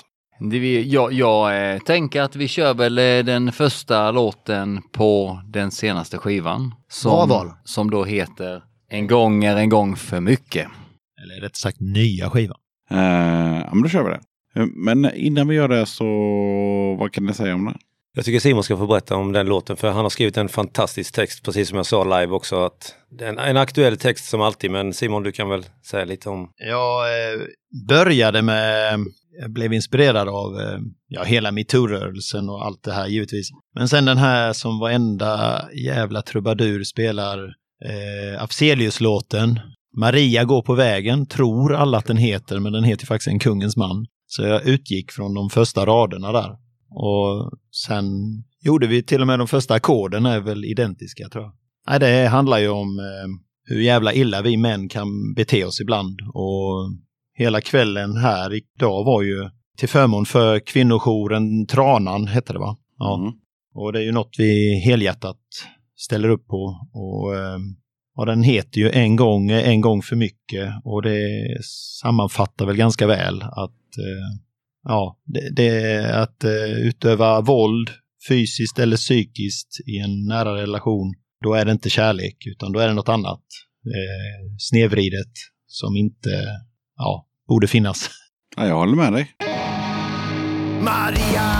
[0.50, 5.40] Det vi, jag jag eh, tänker att vi kör väl eh, den första låten på
[5.46, 6.68] den senaste skivan.
[6.68, 7.50] Bra Som, val.
[7.64, 10.68] som då heter En gång är en gång för mycket.
[11.22, 12.58] Eller rätt sagt nya skivan.
[12.90, 12.98] Eh,
[13.58, 14.20] ja, men då kör vi det.
[14.56, 16.04] Eh, Men innan vi gör det så,
[16.98, 17.74] vad kan ni säga om det?
[18.14, 21.14] Jag tycker Simon ska få berätta om den låten för han har skrivit en fantastisk
[21.14, 22.64] text precis som jag sa live också.
[22.64, 26.50] Att en, en aktuell text som alltid men Simon du kan väl säga lite om
[26.56, 27.40] Jag eh,
[27.88, 28.98] började med,
[29.40, 30.78] jag blev inspirerad av eh,
[31.08, 33.48] ja, hela metoo-rörelsen och allt det här givetvis.
[33.74, 37.38] Men sen den här som varenda jävla trubadur spelar,
[37.84, 39.60] eh, Afzelius-låten.
[39.96, 43.76] Maria går på vägen, tror alla att den heter, men den heter faktiskt En kungens
[43.76, 44.06] man.
[44.32, 46.50] Så jag utgick från de första raderna där.
[46.90, 47.50] Och
[47.86, 48.04] sen
[48.60, 51.52] gjorde vi till och med de första ackorden är väl identiska tror jag.
[51.88, 53.28] Nej, det handlar ju om eh,
[53.64, 56.20] hur jävla illa vi män kan bete oss ibland.
[56.34, 56.90] Och
[57.34, 62.76] hela kvällen här idag var ju till förmån för kvinnojouren Tranan, hette det va?
[62.98, 63.20] Ja.
[63.20, 63.32] Mm.
[63.74, 65.40] Och det är ju något vi helhjärtat
[65.96, 66.88] ställer upp på.
[66.92, 67.58] Och, eh,
[68.16, 70.72] och den heter ju En gång, en gång för mycket.
[70.84, 71.58] Och det
[72.02, 74.40] sammanfattar väl ganska väl att eh,
[74.84, 77.90] ja, det, det att eh, utöva våld
[78.28, 81.14] fysiskt eller psykiskt i en nära relation.
[81.44, 83.42] Då är det inte kärlek utan då är det något annat
[83.86, 85.32] eh, snedvridet
[85.66, 86.46] som inte
[86.96, 88.10] ja, borde finnas.
[88.56, 89.30] Ja, jag håller med dig.
[90.84, 91.50] Maria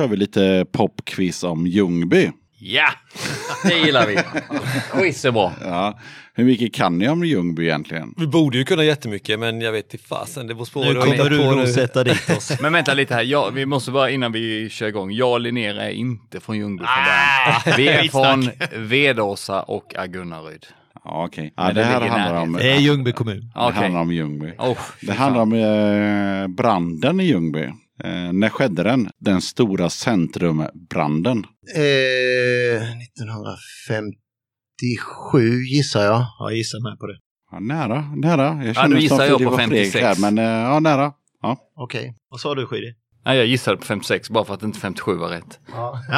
[0.00, 2.30] kör vi lite popquiz om Ljungby.
[2.58, 2.88] Ja!
[3.64, 4.18] Det gillar vi.
[4.92, 5.52] Quiz är bra.
[5.64, 5.98] Ja.
[6.34, 8.14] Hur mycket kan ni om Ljungby egentligen?
[8.16, 11.30] Vi borde ju kunna jättemycket men jag vet inte fasen, det beror på Nu kommer
[11.30, 12.52] du nog sätta dit oss.
[12.60, 15.12] Men vänta lite här, ja, vi måste bara innan vi kör igång.
[15.12, 17.76] Jag och Linnea är inte från Ljungby från början.
[17.76, 18.50] Vi är från
[18.88, 20.66] Vedåsa och Agunnaryd.
[21.04, 21.52] Ja, okej.
[21.56, 23.52] Men Ja, det det här handlar om, Det är Ljungby kommun.
[23.54, 24.52] det handlar om Ljungby.
[24.58, 27.68] Oh, Det handlar om eh, branden i Ljungby.
[28.04, 29.10] Eh, när skedde den?
[29.18, 31.38] Den stora centrumbranden.
[31.76, 36.26] Eh, 1957 gissar jag.
[36.38, 37.18] Jag gissar med på det.
[37.52, 38.64] Ja, nära, nära.
[38.64, 40.04] Jag Ja, nu gissar jag på var Fredrik 56.
[40.04, 41.12] Här, men eh, ja, nära.
[41.76, 42.14] Okej.
[42.30, 42.94] Vad sa du Skidi?
[43.24, 45.58] Nej, jag gissade på 56 bara för att inte 57 var rätt.
[45.72, 45.98] Jaha.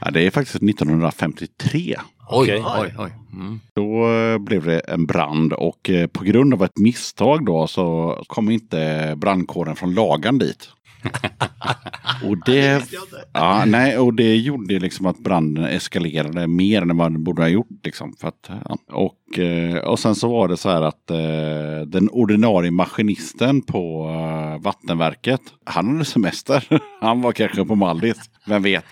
[0.00, 1.96] Ja, det är faktiskt 1953.
[2.28, 2.62] Oj, Okej.
[2.80, 3.12] oj, oj.
[3.32, 3.60] Mm.
[3.74, 8.18] Då eh, blev det en brand och eh, på grund av ett misstag då så
[8.26, 10.68] kom inte brandkåren från Lagan dit.
[12.24, 12.84] och det,
[13.32, 17.48] ja, nej, och det gjorde liksom att branden eskalerade mer än vad den borde ha
[17.48, 17.84] gjort.
[17.84, 18.78] Liksom, för att, ja.
[18.92, 24.08] och, eh, och sen så var det så här att eh, den ordinarie maskinisten på
[24.08, 26.80] eh, vattenverket, han hade semester.
[27.00, 28.84] han var kanske på Mallis, vem vet.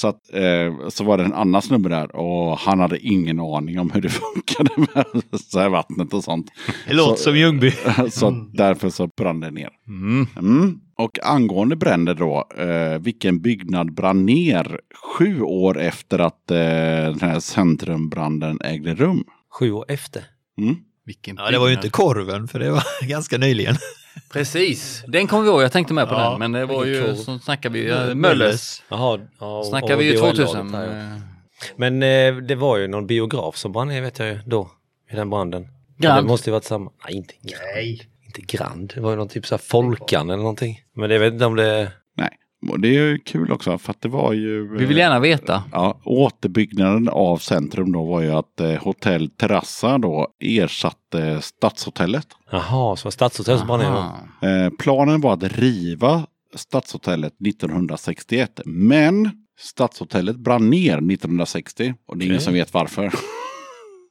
[0.00, 3.78] Så, att, eh, så var det en annan snubbe där och han hade ingen aning
[3.78, 6.46] om hur det funkade med så här vattnet och sånt.
[6.88, 7.70] Det låter Så- som Ljungby.
[8.10, 9.68] så att därför så brann det ner.
[9.88, 10.26] Mm.
[10.38, 10.80] Mm.
[10.98, 14.80] Och angående bränder då, eh, vilken byggnad brann ner
[15.18, 19.24] sju år efter att eh, den här centrumbranden ägde rum?
[19.58, 20.22] Sju år efter.
[20.58, 20.76] Mm.
[21.08, 23.76] Vilken Ja, det var ju inte korven, för det var ganska nyligen.
[24.32, 25.62] Precis, den kommer vi ihåg.
[25.62, 26.38] Jag tänkte med på Ja, den.
[26.38, 27.14] Men det var ju, korv.
[27.16, 28.82] så snackar vi ju, Möllers.
[28.88, 30.74] Jaha, ja, Snackar vi ju DHL-laget 2000.
[30.74, 30.92] här, ja.
[31.16, 31.20] eh,
[31.76, 34.70] Men eh, det var ju någon biograf som brann ner vet jag ju då.
[35.12, 35.68] I den branden.
[35.98, 36.24] Grand.
[36.24, 36.90] Det måste ju varit samma.
[37.04, 38.00] Nej, inte Grand.
[38.26, 38.92] Inte Grand.
[38.94, 40.80] Det var ju någon typ så här Folkan eller någonting.
[40.96, 41.92] Men det vet inte om det...
[42.66, 44.76] Och det är ju kul också för att det var ju...
[44.78, 45.64] Vi vill gärna veta.
[45.72, 52.26] Ja, återbyggnaden av centrum då var ju att eh, Hotell Terrassa då ersatte Stadshotellet.
[52.50, 53.80] Jaha, så var Stadshotellet som.
[54.42, 59.30] Eh, planen var att riva Stadshotellet 1961 men
[59.60, 62.44] Stadshotellet brann ner 1960 och det är ingen Okej.
[62.44, 63.12] som vet varför.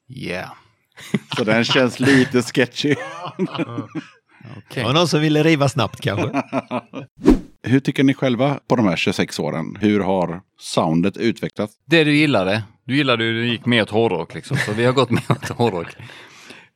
[0.10, 0.50] Yeah.
[1.38, 2.95] Så den känns lite sketchy.
[3.38, 4.64] Okej.
[4.74, 6.43] Det var någon som ville riva snabbt kanske.
[7.68, 9.78] Hur tycker ni själva på de här 26 åren?
[9.82, 11.74] Hur har soundet utvecklats?
[11.86, 12.63] Det du gillade.
[12.86, 14.57] Du gillade ju, det gick mer åt hårdrock liksom.
[14.57, 15.88] Så vi har gått mer åt hårdrock.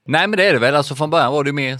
[0.08, 0.76] Nej men det är det väl.
[0.76, 1.78] Alltså från början var det mer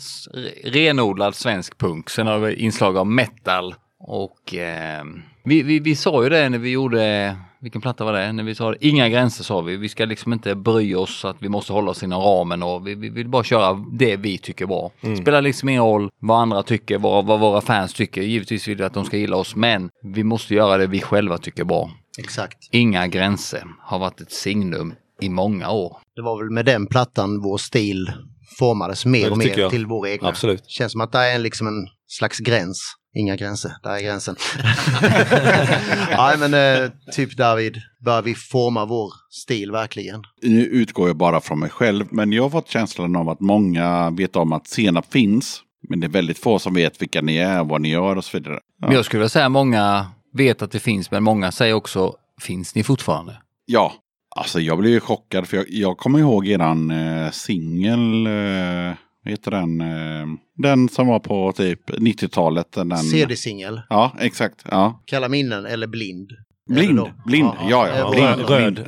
[0.72, 2.10] renodlad svensk punk.
[2.10, 3.76] Sen har vi inslag av metal.
[4.00, 5.04] Och eh,
[5.44, 8.32] vi, vi, vi sa ju det när vi gjorde, vilken platta var det?
[8.32, 9.78] När vi sa inga gränser sa vi.
[9.78, 12.96] Vi ska liksom inte bry oss att vi måste hålla oss inom ramen och vi,
[12.96, 14.92] vi vill bara köra det vi tycker är bra.
[15.22, 18.22] Spelar liksom ingen roll vad andra tycker, vad, vad våra fans tycker.
[18.22, 21.38] Givetvis vill vi att de ska gilla oss men vi måste göra det vi själva
[21.38, 21.92] tycker är bra.
[22.20, 22.58] Exakt.
[22.72, 25.98] Inga gränser har varit ett signum i många år.
[26.16, 28.12] Det var väl med den plattan vår stil
[28.60, 29.72] formades mer och mer jag.
[29.72, 30.28] till vår egna.
[30.30, 30.64] Absolut.
[30.68, 32.96] Känns som att det är liksom en slags gräns.
[33.14, 34.36] Inga gränser, där är gränsen.
[36.18, 40.24] Nej men eh, typ David, bör vi forma vår stil verkligen.
[40.42, 44.10] Nu utgår jag bara från mig själv, men jag har fått känslan av att många
[44.10, 45.62] vet om att senap finns.
[45.90, 48.38] Men det är väldigt få som vet vilka ni är, vad ni gör och så
[48.38, 48.60] vidare.
[48.82, 51.74] Ja, Men jag skulle vilja säga att många vet att det finns, men många säger
[51.74, 53.38] också, finns ni fortfarande?
[53.66, 53.94] ja.
[54.36, 58.94] alltså jag blev ju chockad för jag, jag kommer ihåg eran eh, singel, eh,
[59.26, 59.82] heter den?
[59.82, 62.72] Eh, den som var på typ 90-talet.
[62.72, 64.66] Den, CD-singel, Ja, exakt.
[64.72, 65.02] Ja.
[65.06, 66.32] Kalla minnen eller blind.
[66.70, 68.10] Blind, blind, ja, ja.
[68.12, 68.84] Blind, Röd.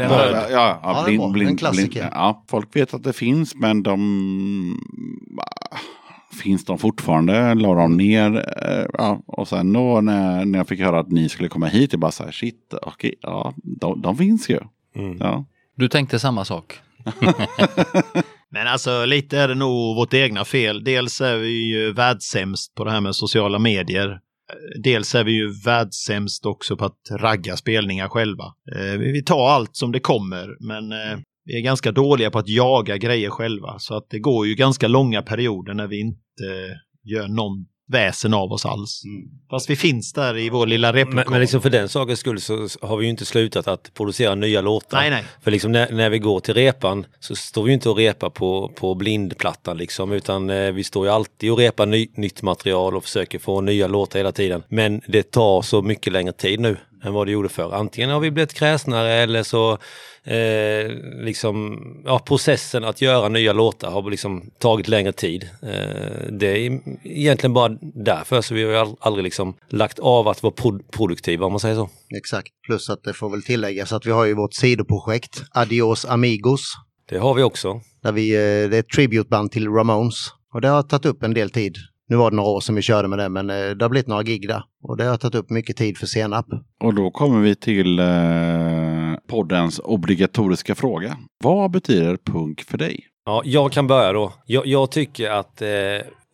[0.51, 1.89] Ja, ja, blind, blind, En klassiker.
[1.99, 2.13] blind.
[2.13, 4.77] Ja, folk vet att det finns, men de...
[6.43, 7.53] Finns de fortfarande?
[7.53, 8.37] La de ner?
[8.37, 11.93] Eh, Ja, och sen då när, när jag fick höra att ni skulle komma hit,
[11.93, 14.59] jag bara så här, shit, okej, ja, de, de finns ju.
[14.95, 15.17] Mm.
[15.19, 15.45] Ja.
[15.75, 16.79] Du tänkte samma sak?
[18.53, 20.83] Men alltså lite är det nog vårt egna fel.
[20.83, 24.19] Dels är vi ju världssämst på det här med sociala medier.
[24.83, 28.43] Dels är vi ju världssämst också på att ragga spelningar själva.
[28.75, 32.49] Eh, Vi tar allt som det kommer, men eh, vi är ganska dåliga på att
[32.49, 33.79] jaga grejer själva.
[33.79, 38.51] Så att det går ju ganska långa perioder när vi inte gör någon väsen av
[38.51, 39.03] oss alls.
[39.49, 41.31] Fast vi finns där i vår lilla Men, replokal.
[41.31, 44.61] men liksom för den sakens skull så har vi ju inte slutat att producera nya
[44.61, 44.97] låtar.
[44.97, 45.23] Nej, nej.
[45.41, 48.29] För liksom när, när vi går till repan så står vi ju inte och repar
[48.29, 52.95] på, på blindplattan liksom utan eh, vi står ju alltid och repar ny, nytt material
[52.95, 54.63] och försöker få nya låtar hela tiden.
[54.67, 57.71] Men det tar så mycket längre tid nu än vad det gjorde förr.
[57.73, 59.71] Antingen har vi blivit kräsnare eller så
[60.23, 60.91] eh,
[61.25, 65.49] liksom, ja, processen att göra nya låtar har liksom tagit längre tid.
[65.63, 70.53] Eh, det är egentligen bara därför, så vi har aldrig liksom lagt av att vara
[70.53, 71.89] pro- produktiva om man säger så.
[72.17, 72.47] Exakt.
[72.67, 76.61] Plus att det får väl tilläggas att vi har ju vårt sidoprojekt Adios Amigos.
[77.09, 77.81] Det har vi också.
[78.03, 80.15] Där vi, eh, det är ett tributeband till Ramones.
[80.53, 81.75] Och det har tagit upp en del tid.
[82.09, 84.07] Nu var det några år sedan vi körde med det men eh, det har blivit
[84.07, 84.63] några gig där.
[84.83, 86.45] Och det har tagit upp mycket tid för Senap.
[86.83, 88.05] Och då kommer vi till eh,
[89.27, 91.17] poddens obligatoriska fråga.
[91.43, 93.07] Vad betyder punk för dig?
[93.25, 94.33] Ja, jag kan börja då.
[94.45, 95.67] Jag, jag tycker att eh,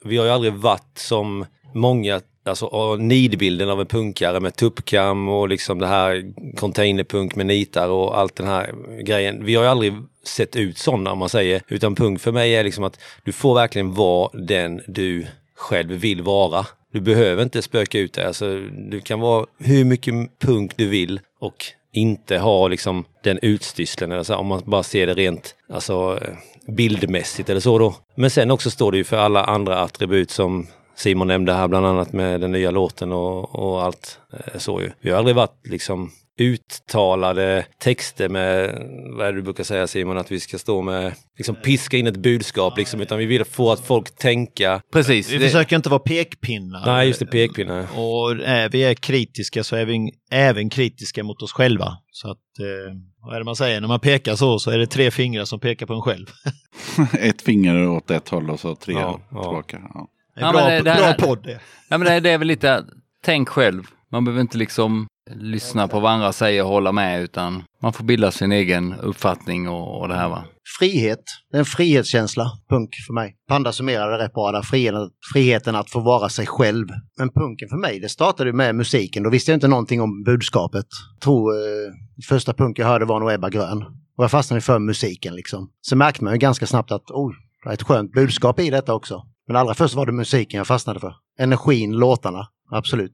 [0.06, 5.50] vi har ju aldrig varit som många, alltså nidbilden av en punkare med tuppkam och
[5.50, 9.46] liksom det här containerpunk med nitar och allt den här grejen.
[9.46, 9.94] Vi har ju aldrig
[10.24, 13.56] sett ut sådana om man säger, utan punk för mig är liksom att du får
[13.56, 15.28] verkligen vara den du
[15.60, 16.66] själv vill vara.
[16.94, 21.20] Du behöver inte spöka ut dig, Alltså, du kan vara hur mycket punk du vill
[21.40, 26.20] och inte ha liksom den utstyrseln, alltså, om man bara ser det rent alltså,
[26.68, 27.96] bildmässigt eller så då.
[28.16, 31.86] Men sen också står det ju för alla andra attribut som Simon nämnde här, bland
[31.86, 34.92] annat med den nya låten och, och allt eh, så ju.
[35.02, 38.70] Vi har aldrig varit liksom uttalade texter med,
[39.18, 42.08] vad är det du brukar säga Simon, att vi ska stå med, liksom piska in
[42.08, 44.82] ett budskap liksom, utan vi vill få att folk tänka.
[44.94, 45.32] Precis.
[45.32, 46.86] Vi det- försöker inte vara pekpinnar.
[46.86, 47.80] Nej, just det, pekpinnar.
[47.82, 51.98] Och är vi är kritiska så är vi även kritiska mot oss själva.
[52.12, 54.88] Så att, eh, vad är det man säger, när man pekar så så är det
[54.88, 56.26] tre fingrar som pekar på en själv.
[57.20, 59.82] ett finger åt ett håll och så tre Ja, tillbaka.
[59.94, 60.08] Ja.
[60.36, 61.60] Ja, bra, men det- det här- bra podd det.
[61.90, 62.86] Ja, men det, det är väl lite,
[63.24, 63.84] tänk själv.
[64.12, 68.04] Man behöver inte liksom lyssna på vad andra säger och hålla med utan man får
[68.04, 70.44] bilda sin egen uppfattning och, och det här va.
[70.80, 73.36] Frihet, det är en frihetskänsla, punk för mig.
[73.48, 76.88] Panda summerade det rätt bra där, friheten, friheten att få vara sig själv.
[77.18, 79.24] Men punken för mig, det startade ju med musiken.
[79.24, 80.86] Då visste jag inte någonting om budskapet.
[81.14, 81.94] Jag tror eh,
[82.30, 83.84] första punk jag hörde var nog Ebba Grön.
[84.18, 85.70] Och jag fastnade för musiken liksom.
[85.82, 87.32] Så märkte man ju ganska snabbt att oh,
[87.64, 89.24] det är ett skönt budskap i detta också.
[89.48, 91.14] Men allra först var det musiken jag fastnade för.
[91.40, 93.14] Energin, låtarna, absolut.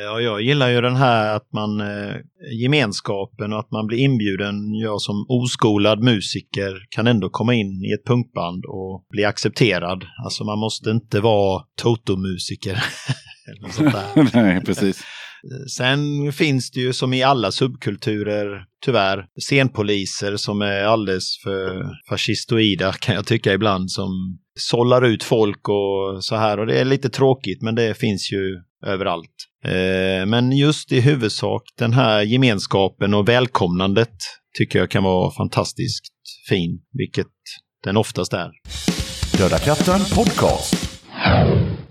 [0.00, 2.14] Ja, jag gillar ju den här att man, eh,
[2.60, 4.74] gemenskapen och att man blir inbjuden.
[4.74, 10.04] Jag som oskolad musiker kan ändå komma in i ett punkband och bli accepterad.
[10.24, 12.84] Alltså man måste inte vara Toto-musiker.
[14.34, 15.02] Nej, precis.
[15.76, 22.92] Sen finns det ju som i alla subkulturer, tyvärr, scenpoliser som är alldeles för fascistoida
[22.92, 26.58] kan jag tycka ibland, som sållar ut folk och så här.
[26.58, 29.30] Och det är lite tråkigt, men det finns ju överallt.
[29.64, 34.16] Eh, men just i huvudsak den här gemenskapen och välkomnandet
[34.58, 36.12] tycker jag kan vara fantastiskt
[36.48, 37.26] fin, vilket
[37.84, 38.50] den oftast är.
[39.38, 40.92] Döda katten podcast.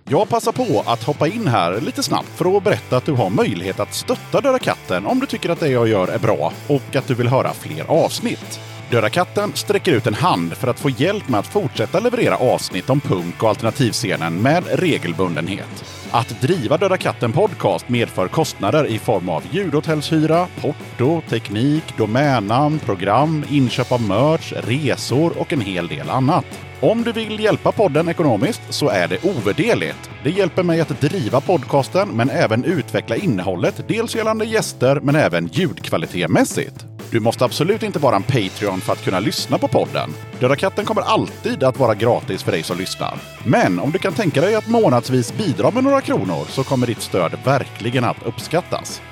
[0.09, 3.29] Jag passar på att hoppa in här lite snabbt för att berätta att du har
[3.29, 6.95] möjlighet att stötta Döda katten om du tycker att det jag gör är bra och
[6.95, 8.59] att du vill höra fler avsnitt.
[8.91, 12.89] Döda katten sträcker ut en hand för att få hjälp med att fortsätta leverera avsnitt
[12.89, 16.00] om punk och alternativscenen med regelbundenhet.
[16.14, 23.45] Att driva Döda katten podcast medför kostnader i form av ljudhotellshyra, porto, teknik, domännamn, program,
[23.49, 26.70] inköp av merch, resor och en hel del annat.
[26.84, 30.09] Om du vill hjälpa podden ekonomiskt så är det ovärderligt.
[30.23, 35.47] Det hjälper mig att driva podcasten men även utveckla innehållet, dels gällande gäster men även
[35.47, 36.86] ljudkvalitetmässigt.
[37.11, 40.13] Du måste absolut inte vara en Patreon för att kunna lyssna på podden.
[40.39, 43.17] Döda katten kommer alltid att vara gratis för dig som lyssnar.
[43.43, 47.01] Men om du kan tänka dig att månadsvis bidra med några kronor så kommer ditt
[47.01, 49.01] stöd verkligen att uppskattas.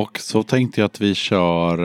[0.00, 1.78] Och så tänkte jag att vi kör,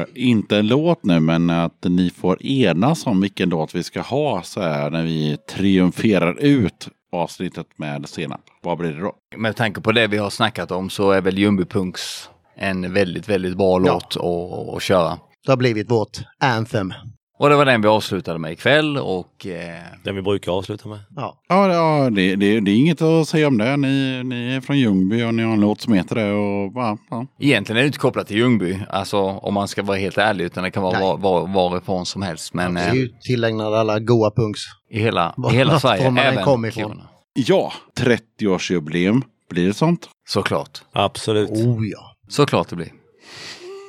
[0.00, 4.00] eh, inte en låt nu, men att ni får enas om vilken låt vi ska
[4.00, 8.40] ha så här när vi triumferar ut avsnittet med senap.
[8.62, 9.12] Vad blir det då?
[9.36, 13.56] Med tanke på det vi har snackat om så är väl Jumbipunks en väldigt, väldigt
[13.56, 13.92] bra Ja.
[13.92, 15.18] låt att, att köra.
[15.46, 16.92] Det har blivit vårt anthem.
[17.38, 20.98] Och det var den vi avslutade med ikväll och eh, Den vi brukar avsluta med.
[21.16, 21.40] Ja.
[21.48, 23.76] Ja, ja det, det, det är inget att säga om det.
[23.76, 26.32] Ni, ni är från Ljungby och ni har en låt som heter det.
[26.32, 27.26] Och, ja, ja.
[27.40, 30.64] egentligen är det inte kopplat till Ljungby, alltså om man ska vara helt ärlig, utan
[30.64, 32.54] det kan vara var, var, varifrån som helst.
[32.54, 34.60] Men Det är eh, ju tillägnat alla goa punks.
[34.90, 36.82] i hela, Var- i hela Sverige, även kom ifrån.
[36.82, 37.08] Kiruna.
[37.34, 39.22] ja 30-årsjubileum.
[39.50, 40.08] Blir det sånt?
[40.28, 40.82] Såklart.
[40.92, 41.50] Absolut.
[41.50, 42.16] Oh ja.
[42.28, 42.92] Såklart det blir.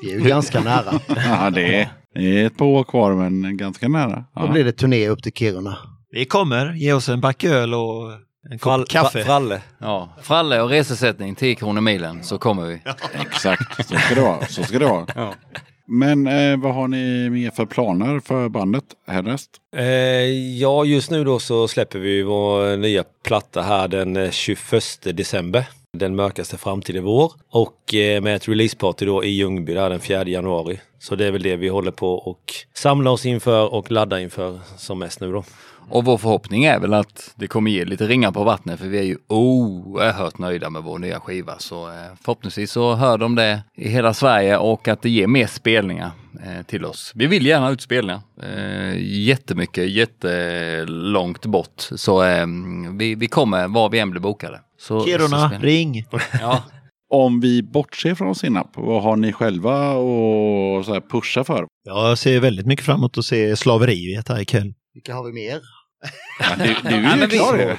[0.03, 0.99] Vi är ju ganska nära.
[1.29, 4.15] Ja, det är, Det är ett par år kvar men ganska nära.
[4.35, 4.47] Då Ja.
[4.51, 5.77] blir det turné upp till Kiruna.
[6.11, 8.11] Vi kommer, ge oss en back öl och
[8.51, 9.19] en kopp Frall, kaffe.
[9.19, 9.61] fra- fralle.
[9.79, 12.81] Ja, fralle och resesättning 10 kronor milen så kommer vi.
[13.21, 14.45] Exakt, så ska det vara.
[14.45, 15.05] Så ska det vara.
[15.15, 15.33] Ja.
[15.91, 19.49] Men eh, vad har ni mer för planer för bandet härnäst?
[19.75, 19.83] Eh,
[20.59, 25.65] ja, just nu då så släpper vi vår nya platta här den eh, 21 december.
[25.97, 27.33] Den mörkaste framtid i vår.
[27.49, 30.79] Och eh, med ett releaseparty då i Ljungby där den 4 januari.
[30.99, 34.59] Så det är väl det vi håller på och samla oss inför och ladda inför
[34.77, 35.43] som mest nu då.
[35.91, 38.99] Och vår förhoppning är väl att det kommer ge lite ringar på vattnet för vi
[38.99, 41.59] är ju oerhört nöjda med vår nya skiva.
[41.59, 45.47] Så eh, förhoppningsvis så hör de det i hela Sverige och att det ger mer
[45.47, 46.11] spelningar
[46.45, 47.11] eh, till oss.
[47.15, 48.21] Vi vill gärna ha ut spelningar.
[48.43, 51.81] Eh, jättemycket, jättelångt bort.
[51.95, 52.23] Så
[52.99, 54.59] vi, vi kommer var vi än blir bokade.
[54.79, 56.05] Så, så Kiruna, spelar- ring!
[56.41, 56.63] Ja,
[57.13, 61.65] Om vi bortser från Sinnap, vad har ni själva att så här pusha för?
[61.83, 64.73] Jag ser väldigt mycket fram emot att se slaveriet här ikväll.
[64.93, 65.59] Vilka har vi mer?
[66.39, 67.75] Ja, du, du är ju klar ju.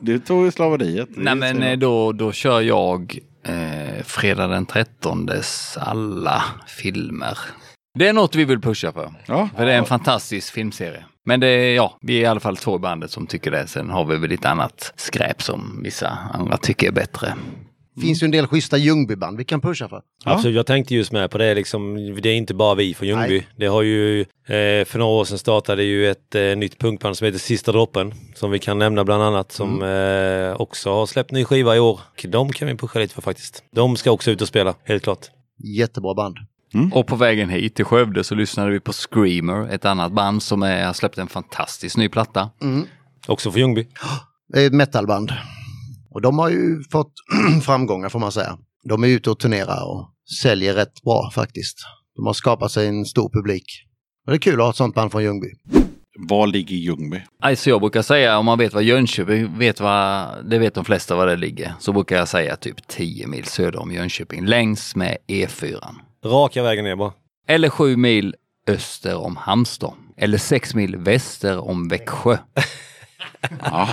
[0.00, 1.08] Du tog ju slaveriet.
[1.16, 5.28] Nej men eh, då, då kör jag eh, fredag den 13
[5.76, 7.38] alla filmer.
[7.98, 9.12] Det är något vi vill pusha för.
[9.26, 11.04] Ja, För det är en fantastisk filmserie.
[11.24, 13.66] Men det är, ja, vi är i alla fall två i bandet som tycker det.
[13.66, 17.34] Sen har vi väl lite annat skräp som vissa andra tycker är bättre.
[18.00, 20.02] Finns ju en del schyssta Ljungbyband vi kan pusha för.
[20.24, 21.94] Absolut, jag tänkte just med på det liksom.
[22.22, 23.34] Det är inte bara vi från Ljungby.
[23.38, 23.48] Nej.
[23.56, 27.24] Det har ju, eh, för några år sedan startade ju ett eh, nytt punkband som
[27.24, 28.14] heter Sista droppen.
[28.34, 29.52] Som vi kan nämna bland annat.
[29.52, 32.00] Som eh, också har släppt ny skiva i år.
[32.22, 33.64] De kan vi pusha lite för faktiskt.
[33.72, 35.26] De ska också ut och spela, helt klart.
[35.78, 36.36] Jättebra band.
[36.92, 40.62] Och på vägen hit till Skövde så lyssnade vi på Screamer, ett annat band som
[40.62, 42.50] är, har släppt en fantastisk ny platta.
[43.26, 43.86] Också för Ljungby.
[44.48, 45.32] Det är ett metalband.
[46.16, 47.12] Och de har ju fått
[47.62, 48.58] framgångar får man säga.
[48.84, 50.10] De är ute och turnerar och
[50.42, 51.78] säljer rätt bra faktiskt.
[52.16, 53.64] De har skapat sig en stor publik.
[54.26, 55.46] Och det är kul att ha ett sånt band från Ljungby.
[56.28, 57.22] var ligger Ljungby?
[57.40, 61.16] Alltså jag brukar säga, om man vet vad Jönköping vet vad, det vet de flesta
[61.16, 65.16] var det ligger, så brukar jag säga typ 10 mil söder om Jönköping, längs med
[65.28, 65.80] E4.
[66.24, 67.12] Raka vägen ner bara.
[67.48, 68.34] Eller 7 mil
[68.68, 69.92] öster om Halmstad.
[70.16, 72.36] Eller 6 mil väster om Växjö.
[73.64, 73.88] Ja,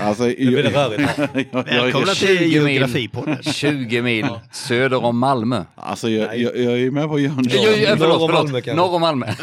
[0.00, 0.24] alltså...
[0.24, 1.28] Nu blir det rörigt här.
[1.82, 2.72] Välkomna till 20 mil.
[2.72, 3.42] geografipodden.
[3.42, 5.64] 20 mil söder om Malmö.
[5.74, 7.60] alltså jag, jag, jag är med på Jönköping.
[7.64, 8.44] Jo, jo, Norr förlåt, om förlåt.
[8.44, 8.74] Malmö kanske.
[8.82, 9.26] Norr om Malmö.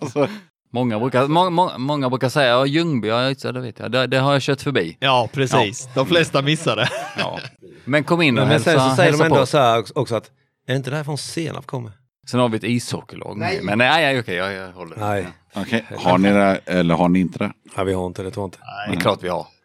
[0.00, 0.28] Alltså,
[0.72, 4.18] Många brukar, må, må, många brukar säga, ja Ljungby, ja det, vet jag, det, det
[4.18, 4.96] har jag kört förbi.
[5.00, 5.88] Ja, precis.
[5.94, 6.88] De flesta missade.
[7.18, 7.40] Ja.
[7.84, 9.46] Men kom in och Men sen hälsa, så säger de ändå på.
[9.46, 10.26] så här också att
[10.66, 11.92] är det inte därifrån Senap kommer?
[12.30, 13.58] Sen har vi ett ishockeylag med.
[13.62, 14.96] Men nej, nej okej, jag, jag håller.
[14.96, 17.52] Nej, Okej, har ni det eller har ni inte det?
[17.76, 18.58] ja, vi har inte det, tror inte.
[18.88, 19.46] Det är klart vi har.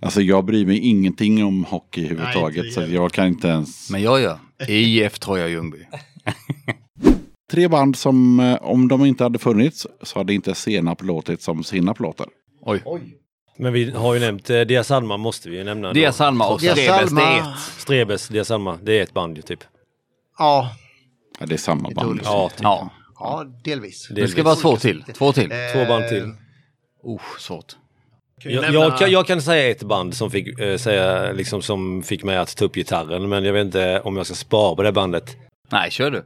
[0.00, 3.12] Alltså jag bryr mig ingenting om hockey Nej, överhuvudtaget så jag.
[3.12, 3.90] kan inte ens...
[3.90, 4.38] Men jag gör.
[4.68, 5.78] IF tror jag Ljungby.
[7.50, 11.64] Tre band som eh, om de inte hade funnits så hade inte Senap låtit som
[11.64, 12.26] Sinnap låter.
[12.60, 12.82] Oj.
[13.58, 15.92] Men vi har ju nämnt eh, Dia Salma måste vi ju nämna.
[15.92, 17.38] Dia Salma och Strebes, det är Salma.
[17.38, 17.58] ett.
[17.78, 19.64] Strebes, Dia Salma, det är ett band ju typ.
[20.38, 20.70] Ja,
[21.40, 22.20] Ja, det är samma band.
[22.24, 22.60] Ja, typ.
[22.62, 24.08] Ja, ja delvis.
[24.10, 25.04] det ska vara två till.
[25.14, 25.50] Två till.
[25.72, 26.32] Två band till.
[27.02, 27.76] Oh, svårt.
[28.42, 32.24] Jag, jag, kan- jag kan säga ett band som fick eh, säga, liksom som fick
[32.24, 34.92] mig att ta upp gitarren, men jag vet inte om jag ska spara på det
[34.92, 35.36] bandet.
[35.70, 36.18] Nej, kör du.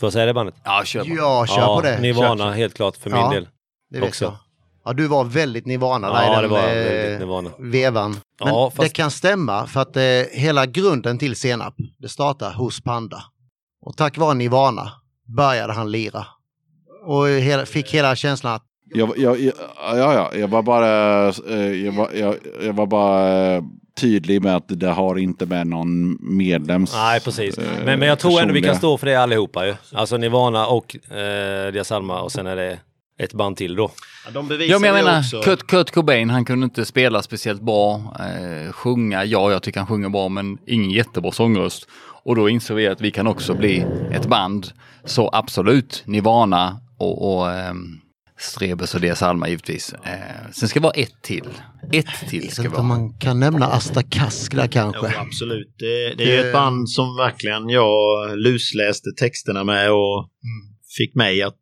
[0.00, 0.54] Får jag säga det bandet?
[0.64, 1.14] Ja, kör bara.
[1.16, 2.00] Ja, kör på det.
[2.00, 2.50] Nirvana, Kör.
[2.50, 3.30] helt klart för min Ja.
[3.30, 3.48] del.
[3.90, 4.24] Det vet också.
[4.24, 4.36] jag.
[4.84, 7.50] Ja, du var väldigt Nirvana där Ja, i den det var eh, väldigt Nirvana.
[7.58, 8.10] vevan.
[8.10, 8.20] Men
[8.54, 12.80] Ja, det fast- kan stämma för att eh, hela grunden till Senap, det startar hos
[12.80, 13.22] Panda.
[13.86, 14.92] Och tack vare Nirvana
[15.36, 16.26] började han lira.
[17.06, 18.62] Och hela, fick hela känslan att
[18.94, 23.54] Jag, jag, jag, ja, ja, jag var bara, eh, jag var, jag, jag var bara
[23.56, 23.62] eh,
[24.00, 26.92] tydlig med att det har inte med någon medlems...
[26.94, 27.58] Nej, precis.
[27.58, 29.74] eh, Men, men jag tror ändå vi kan personliga- stå för det allihopa ju.
[29.92, 32.78] Alltså Nirvana och eh, Dia Salma och sen är det
[33.18, 33.90] ett band till då.
[34.24, 35.40] Ja, de bevisar Ja, men jag menar, också...
[35.42, 37.94] Kurt, Kurt Cobain, han kunde inte spela speciellt bra.
[38.20, 41.88] Eh, sjunga, ja, jag tycker han sjunger bra, men ingen jättebra sångröst.
[42.22, 44.72] Och då insåg vi att vi kan också bli ett band.
[45.04, 48.00] Så absolut, Nirvana och, och ehm,
[48.38, 49.92] Strebes och Dia Alma givetvis.
[49.92, 51.48] Eh, sen ska det vara ett till.
[51.92, 52.82] Ett till ska vara.
[52.82, 55.18] man kan nämna Asta Kask där Jo, kanske.
[55.18, 55.74] absolut.
[55.78, 57.92] Det, det är ju ett band som verkligen jag
[58.38, 60.30] lusläste texterna med och
[60.98, 61.60] fick mig att,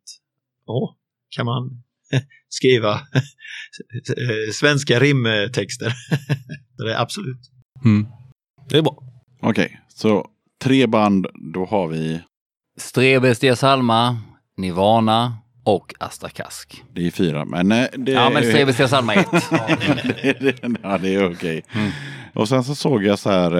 [0.67, 0.95] åh,
[1.35, 1.83] kan man
[2.49, 5.93] skriva eh, svenska rimtexter?
[6.77, 7.51] det är absolut.
[7.85, 8.07] Mm.
[8.69, 9.03] Det är bra.
[9.41, 10.29] Okej, så
[10.63, 12.21] tre band, då har vi,
[12.77, 14.17] Strebes, Dia Alma,
[14.57, 15.33] Nirvana
[15.65, 16.83] och Asta Kask.
[16.93, 20.59] det är fyra, men eh, det Ja, men Strebes, Dia Alma är ett.
[20.83, 21.63] ja, det är okej.
[22.33, 23.51] Och sen så såg jag så här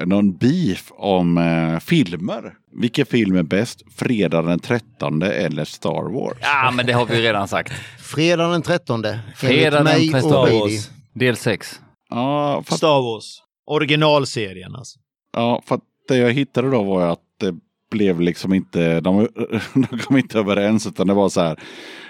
[0.00, 2.54] eh, någon beef om eh, filmer.
[2.72, 3.82] Vilken film är bäst?
[3.96, 6.38] Fredag den 13 eller Star Wars?
[6.40, 7.72] Ja, men det har vi ju redan sagt.
[7.98, 9.04] Fredag den 13.
[9.36, 10.32] Fredag den enligt mig 13.
[10.32, 10.74] och Star Brady.
[10.76, 10.90] Wars.
[11.14, 11.80] Del 6.
[12.10, 13.42] Ja, Star Wars.
[13.66, 14.98] Originalserien alltså.
[15.36, 17.54] ja, för att det jag hittade då var att det
[17.90, 19.28] blev liksom inte, de,
[19.90, 21.58] de kom inte överens utan det var så här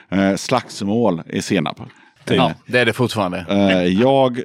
[0.09, 1.81] eh, slagsmål i senap.
[2.29, 3.47] Ja, det är det fortfarande.
[3.49, 4.41] Eh, jag,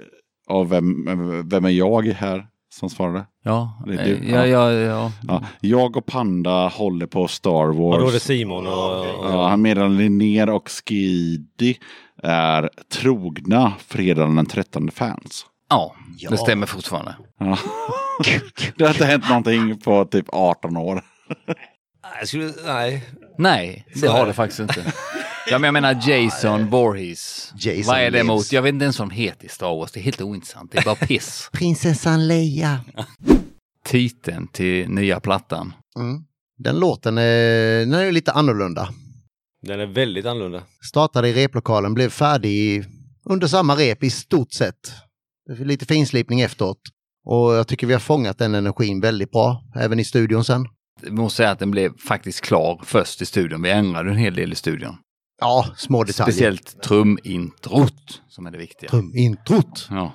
[0.50, 1.06] och vem,
[1.50, 3.26] vem är jag här som svarade?
[3.44, 4.16] Ja, Det är du.
[4.16, 5.12] eh, ja, ja, ja.
[5.28, 7.96] Ja, jag och Panda håller på Star Wars.
[7.96, 9.06] Och då är det Simon och...
[9.24, 11.78] Ja, han menar Linnér och Skidi
[12.24, 15.46] är trogna fredagen den 13 fans.
[15.70, 15.96] ja,
[16.30, 17.16] det stämmer fortfarande.
[17.40, 17.58] Ja.
[18.76, 21.04] det har inte hänt någonting på typ 18 år.
[22.04, 23.04] Nej, jag skulle, nej.
[23.38, 24.34] Nej, det har det.
[24.34, 24.94] faktiskt inte.
[25.48, 27.54] Ja, men jag menar Jason Voorhees.
[27.58, 28.28] Jason Vad är det lives.
[28.28, 28.52] mot?
[28.52, 29.92] Jag vet inte ens vad de heter i Star Wars.
[29.92, 30.72] Det är helt ointressant.
[30.72, 31.50] Det är bara piss.
[31.54, 32.80] Prinsessan Leia.
[33.86, 35.74] Titeln till nya plattan.
[35.96, 36.24] Mm.
[36.58, 38.90] Den låten är, den är lite annorlunda.
[39.62, 40.64] Den är väldigt annorlunda.
[40.88, 42.86] Startade i replokalen, blev färdig
[43.26, 44.92] under samma rep i stort sett.
[45.60, 46.80] Lite finslipning efteråt.
[47.26, 50.66] Och jag tycker vi har fångat den energin väldigt bra, även i studion sen.
[51.04, 53.62] Jag måste säga att den blev faktiskt klar först i studion.
[53.62, 54.98] Vi ändrade en hel del i studion.
[55.42, 56.32] Ja, små detaljer.
[56.32, 58.90] Speciellt trumintrot som är det viktiga.
[58.90, 59.88] Trumintrot.
[59.90, 60.12] Ja.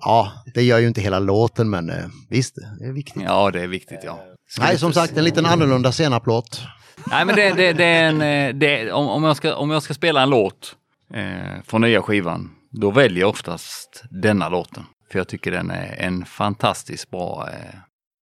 [0.00, 3.22] Ja, det gör ju inte hela låten, men eh, visst, det är viktigt.
[3.22, 4.20] ja, det är viktigt ja.
[4.58, 6.62] Nej, som sagt, en liten annorlunda senaplåt.
[7.10, 8.20] Nej, men det, det, det är en...
[8.22, 10.76] eh, Det, om, om, jag ska, om jag ska spela en låt
[11.14, 12.50] eh, från nya skivan,
[12.80, 14.82] då väljer jag oftast denna låten.
[15.12, 17.48] För jag tycker den är en fantastiskt bra...
[17.52, 17.74] Eh,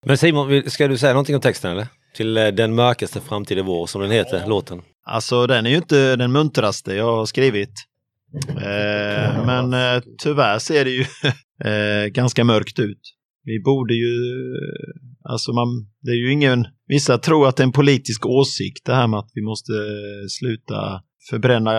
[0.07, 1.87] Men Simon, ska du säga någonting om texten eller?
[2.15, 4.83] Till eh, Den mörkaste framtid i vår, som den heter, låten.
[5.07, 7.73] Alltså den är ju inte den muntraste jag har skrivit.
[8.49, 11.01] Eh, men eh, tyvärr ser det ju
[11.71, 13.01] eh, ganska mörkt ut.
[13.45, 14.17] Vi borde ju,
[15.29, 15.67] alltså man,
[16.03, 19.19] det är ju ingen, vissa tror att det är en politisk åsikt det här med
[19.19, 21.73] att vi måste eh, sluta förbränna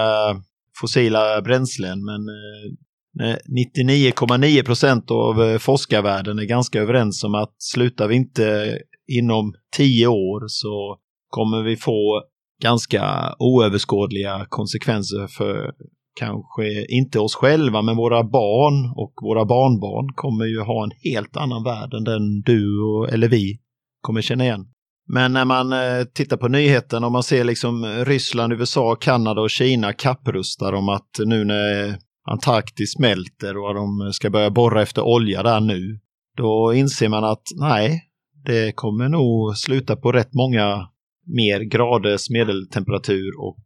[0.82, 2.72] fossila bränslen men eh,
[3.20, 10.08] 99,9 procent av eh, forskarvärlden är ganska överens om att slutar vi inte inom tio
[10.08, 10.98] år så
[11.30, 12.24] kommer vi få
[12.62, 15.72] ganska oöverskådliga konsekvenser för
[16.20, 21.38] kanske inte oss själva men våra barn och våra barnbarn kommer ju ha en helt
[21.38, 23.60] annan värld än den du och, eller vi
[24.02, 24.66] kommer känna igen.
[25.08, 29.50] Men när man eh, tittar på nyheten och man ser liksom Ryssland, USA, Kanada och
[29.50, 31.98] Kina kapprustar om att nu när
[32.32, 36.00] Antarktis smälter och de ska börja borra efter olja där nu,
[36.38, 38.04] då inser man att nej,
[38.46, 40.88] det kommer nog sluta på rätt många
[41.26, 43.66] mer graders medeltemperatur och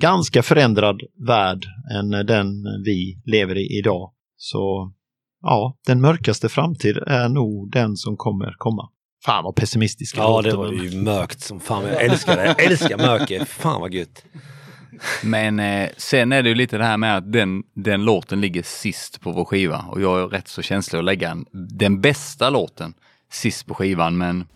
[0.00, 2.46] ganska förändrad värld än den
[2.84, 4.12] vi lever i idag.
[4.36, 4.92] Så
[5.42, 8.88] ja, den mörkaste framtid är nog den som kommer komma.
[9.24, 11.84] Fan vad pessimistisk Ja, det var ju mörkt som fan.
[11.84, 12.44] Jag älskar det.
[12.44, 13.44] Jag älskar mörker.
[13.44, 14.24] Fan vad gött.
[15.22, 18.62] men eh, sen är det ju lite det här med att den, den låten ligger
[18.62, 19.78] sist på vår skiva.
[19.78, 22.94] Och jag är rätt så känslig att lägga en, den bästa låten
[23.32, 24.18] sist på skivan.
[24.18, 24.46] Men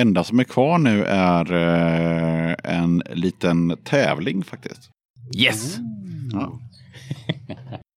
[0.00, 4.90] enda som är kvar nu är eh, en liten tävling faktiskt.
[5.36, 5.76] Yes!
[6.32, 6.60] Ja.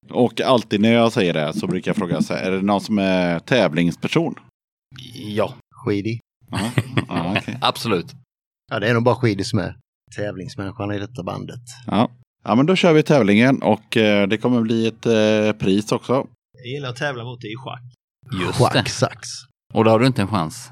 [0.09, 2.81] Och alltid när jag säger det så brukar jag fråga så här, är det någon
[2.81, 4.35] som är tävlingsperson?
[5.13, 5.53] Ja,
[5.85, 6.19] Skidi.
[6.51, 6.71] Ja,
[7.07, 7.57] ja, okej.
[7.61, 8.13] absolut.
[8.71, 9.75] Ja, det är nog bara Skidi som är
[10.15, 11.61] tävlingsmänniskan i detta bandet.
[11.87, 12.09] ja.
[12.43, 16.27] ja, men då kör vi tävlingen och eh, det kommer bli ett eh, pris också.
[16.57, 17.81] Jag gillar att tävla mot dig i schack.
[18.41, 18.89] Just Schack, det.
[18.89, 19.27] sax.
[19.73, 20.71] Och då har du inte en chans.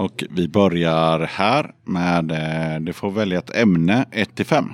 [0.00, 4.64] Och vi börjar här med, eh, du får välja ett ämne 1 till 5.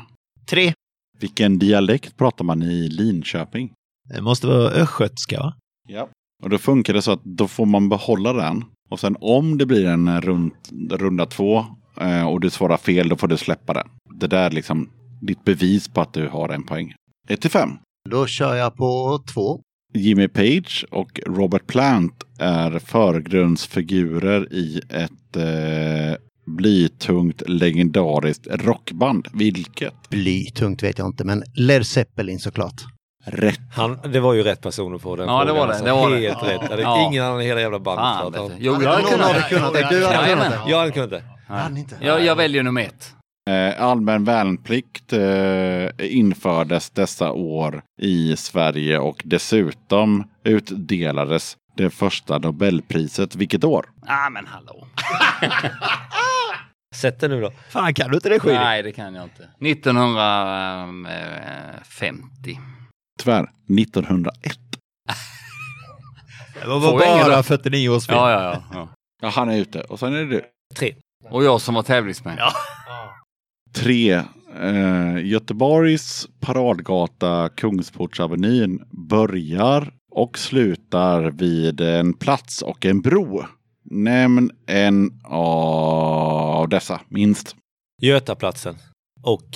[0.46, 0.72] Tre.
[1.20, 3.72] Vilken dialekt pratar man i Linköping?
[4.14, 5.54] Det måste vara östgötska va?
[5.88, 6.08] Ja.
[6.42, 8.64] Och då funkar det så att då får man behålla den.
[8.88, 10.52] Och sen om det blir en rund,
[10.90, 11.64] runda två
[12.00, 13.88] eh, och du svarar fel, då får du släppa den.
[14.14, 16.94] Det där är liksom ditt bevis på att du har en poäng.
[17.28, 17.70] 1 till 5.
[18.10, 19.60] Då kör jag på två.
[19.96, 26.16] Jimmy Page och Robert Plant är förgrundsfigurer i ett eh,
[26.46, 29.28] blytungt legendariskt rockband.
[29.32, 30.08] Vilket?
[30.08, 32.82] Blytungt vet jag inte, men Led Zeppelin såklart.
[33.28, 33.58] Rätt.
[33.74, 35.84] Han, det var ju rätt person att få den Ja, det frågan, var det, alltså.
[35.84, 36.16] det var det.
[36.20, 36.70] Helt rätt.
[36.76, 37.08] Det Ja.
[37.10, 38.34] ingen annan i hela jävla bandet.
[38.40, 38.50] Fan.
[38.58, 39.34] Jo, jag hade kunnat.
[39.34, 39.46] det?
[39.50, 40.70] Du hade kunnat det?
[40.70, 41.22] Jag hade kunnat det.
[42.00, 43.12] Jag, jag väljer nummer ett.
[43.50, 53.36] Eh, allmän värnplikt eh, infördes dessa år i Sverige och dessutom utdelades det första Nobelpriset.
[53.36, 53.86] Vilket år?
[54.06, 54.86] Ah, men hallå.
[56.94, 57.52] Sätt det nu då.
[57.70, 58.54] Fan kan du inte det Skidi?
[58.54, 59.48] Nej, det kan jag inte.
[59.60, 62.60] 1950.
[63.22, 63.42] Tyvärr
[63.80, 64.58] 1901.
[66.62, 67.42] Det var bara då?
[67.42, 68.18] 49 års film.
[68.18, 68.88] Ja, ja, ja, ja.
[69.22, 69.80] Ja, han är ute.
[69.80, 70.42] Och sen är det du.
[70.76, 70.94] Tre.
[71.30, 72.34] Och jag som var tävlingsman.
[72.38, 72.52] Ja.
[73.76, 74.12] Tre.
[74.60, 83.44] Eh, Göteborgs paradgata Kungsportsavenyn börjar och slutar vid en plats och en bro.
[83.90, 87.56] Nämn en av dessa, minst.
[88.02, 88.76] Götaplatsen.
[89.22, 89.46] Och,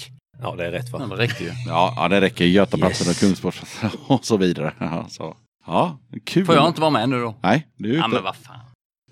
[0.42, 1.06] ja det är rätt Ja, va?
[1.06, 1.50] det räckte ju.
[1.66, 2.44] Ja, ja det räcker.
[2.44, 3.16] Götaplatsen Yes.
[3.16, 4.74] och Kungsportsplatsen och så vidare.
[4.78, 5.36] Ja, så.
[5.66, 6.44] ja kul.
[6.46, 7.34] Får jag inte vara med nu då?
[7.42, 8.00] Nej, du är ute.
[8.00, 8.56] Ja, men vad fan.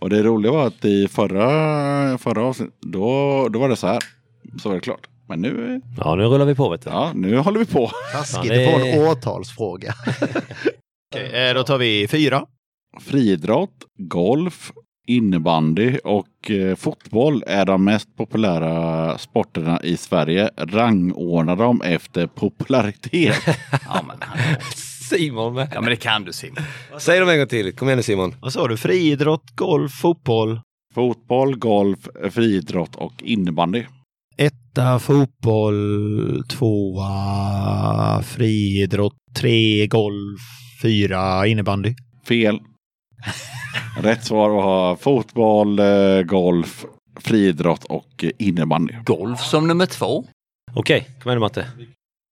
[0.01, 3.99] Och det roliga var att i förra, förra avsnittet, då, då var det så här.
[4.63, 5.07] Så var det klart.
[5.29, 6.91] Men nu, Ja nu rullar vi på vet du.
[6.91, 7.91] ja, nu håller vi på.
[8.13, 9.95] Taskigt det- få en årtalsfråga.
[11.15, 12.45] Okej, eh, då tar vi fyra.
[13.01, 14.73] Friidrott, golf,
[15.09, 20.51] innebandy och eh, fotboll är de mest populära sporterna i Sverige.
[20.57, 23.37] Rangordna dem efter popularitet.
[23.87, 24.59] Ja, men, hallå.
[25.11, 25.69] Simon med.
[25.75, 26.57] ja, men det kan du Simon.
[26.99, 27.73] Säg dem en gång till.
[27.73, 28.35] Kom igen nu Simon.
[28.41, 28.77] Vad sa du?
[28.77, 30.61] Friidrott, golf, fotboll?
[30.95, 31.99] Fotboll, golf,
[32.31, 33.85] friidrott och innebandy.
[34.79, 40.41] Etta fotboll, tvåa friidrott, tre golf,
[40.83, 41.95] fyra innebandy.
[42.29, 42.61] Fel.
[44.01, 46.85] Rätt svar var fotboll, eh, golf,
[47.21, 48.95] friidrott och eh, innebandy.
[49.05, 50.25] Golf som nummer två.
[50.75, 51.67] Okej, kom igen Matte.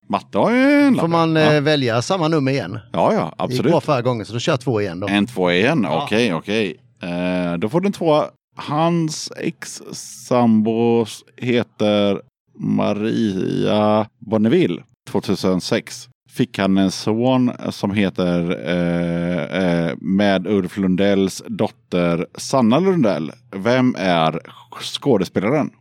[0.09, 1.01] Matte har ju en lapp.
[1.01, 1.53] Får man ja.
[1.53, 2.79] eh, välja samma nummer igen?
[2.93, 3.83] ja, ja, Det gick bra absolut.
[3.83, 5.07] förra gången så då kör jag två igen då.
[5.07, 5.85] En, två, en.
[5.85, 6.75] Okej, okej.
[7.01, 8.25] Eh, då får du en tvåa.
[8.55, 11.05] Hans ex-sambo
[11.37, 12.21] heter
[12.59, 14.83] Maria Bonneville.
[15.09, 23.31] 2006 fick han en son som heter eh, eh, med Ulf Lundells dotter Sanna Lundell.
[23.55, 24.39] Vem är
[24.81, 25.71] skådespelaren?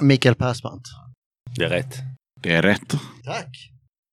[0.00, 0.84] Mikael Persbrandt.
[1.56, 1.94] Det är rätt.
[2.40, 2.94] Det är rätt.
[3.24, 3.70] Tack!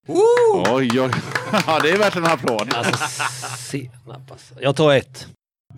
[0.08, 1.12] Oj, oj.
[1.68, 2.74] Ja, det är värt en applåd.
[2.74, 3.22] Alltså,
[3.58, 4.54] senap alltså.
[4.62, 5.28] Jag tar ett.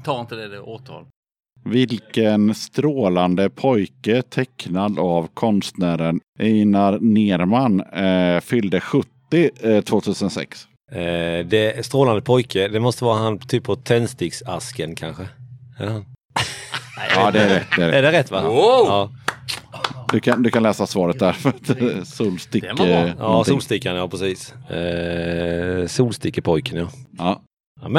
[0.03, 1.05] Ta inte det, det årtal.
[1.65, 9.07] Vilken strålande pojke tecknad av konstnären Einar Nerman eh, fyllde 70
[9.61, 10.67] eh, 2006.
[10.91, 10.97] Eh,
[11.45, 12.67] det är strålande pojke.
[12.67, 15.27] Det måste vara han typ på tändsticksasken kanske.
[15.79, 15.85] Ja.
[17.15, 17.67] Ja, det är rätt.
[17.77, 17.95] Det är rätt.
[17.95, 18.41] Är det rätt va?
[18.41, 18.85] Wow!
[18.87, 19.09] Ja,
[20.11, 21.31] Du, kan, du kan läsa svaret där.
[21.33, 22.63] För att, eh, Solstick.
[22.63, 23.53] Eh, ja någonting.
[23.53, 24.53] solstickan ja precis.
[24.69, 26.87] Eh, solstickepojken ja.
[27.17, 27.41] Ja,
[27.81, 27.89] ja.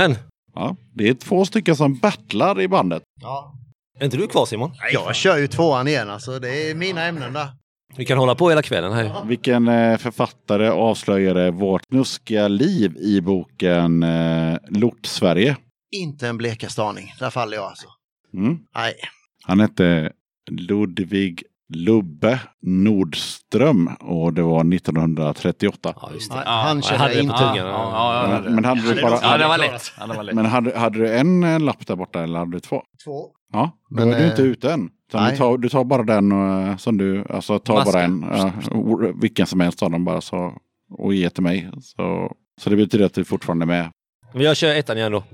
[0.54, 0.76] Ja.
[0.94, 3.02] Det är två stycken som battlar i bandet.
[3.20, 3.54] Ja.
[4.00, 4.70] är inte du kvar Simon?
[4.92, 6.38] Jag kör ju tvåan igen alltså.
[6.38, 7.48] Det är mina ämnen där.
[7.96, 9.24] Vi kan hålla på hela kvällen här.
[9.24, 15.56] Vilken eh, författare avslöjade vårt snuskiga liv i boken eh, Lort Sverige?
[15.96, 17.14] Inte en blekaste aning.
[17.18, 17.86] Där faller jag alltså.
[18.34, 18.58] Mm.
[18.74, 18.94] Nej.
[19.42, 20.12] Han hette
[20.50, 21.42] Ludvig
[21.74, 25.94] Lubbe Nordström och det var 1938.
[25.96, 26.18] Ja, det.
[26.30, 27.34] Ja, han känner inte.
[27.42, 29.18] Ja, ja, ja, Men, men hade du bara...
[29.22, 29.92] ja, det var lätt.
[29.98, 30.34] Ja, det var lätt.
[30.34, 32.82] Men hade, hade du en eh, lapp där borta eller hade du två?
[33.04, 33.26] Två.
[33.52, 34.90] Ja, då Men, är du inte eh, ute än.
[35.08, 35.38] Utan du, nej.
[35.38, 37.92] tar, du tar bara den eh, som du, alltså ta Maska.
[37.92, 40.52] bara en, vilken som helst av dem bara så,
[40.98, 41.70] och ge till mig.
[41.82, 43.90] Så, så det betyder att du fortfarande är med.
[44.32, 45.24] Men jag kör ettan igen då.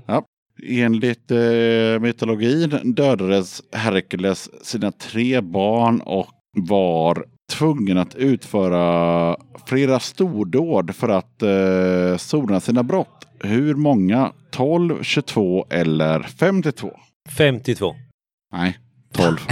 [0.63, 10.95] Enligt eh, mytologin dödades Herkules sina tre barn och var tvungen att utföra flera stordåd
[10.95, 13.27] för att eh, sona sina brott.
[13.39, 14.31] Hur många?
[14.51, 16.91] 12, 22 eller 52?
[17.37, 17.95] 52.
[18.53, 18.77] Nej,
[19.13, 19.37] 12.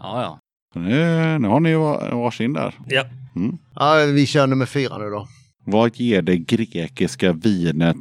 [0.00, 0.38] Ja, ja.
[0.80, 2.74] nu, nu har ni var- varsin där.
[2.86, 3.04] Ja.
[3.74, 5.28] Ja, vi kör nummer fyra nu då.
[5.64, 7.96] Vad ger det grekiska vinet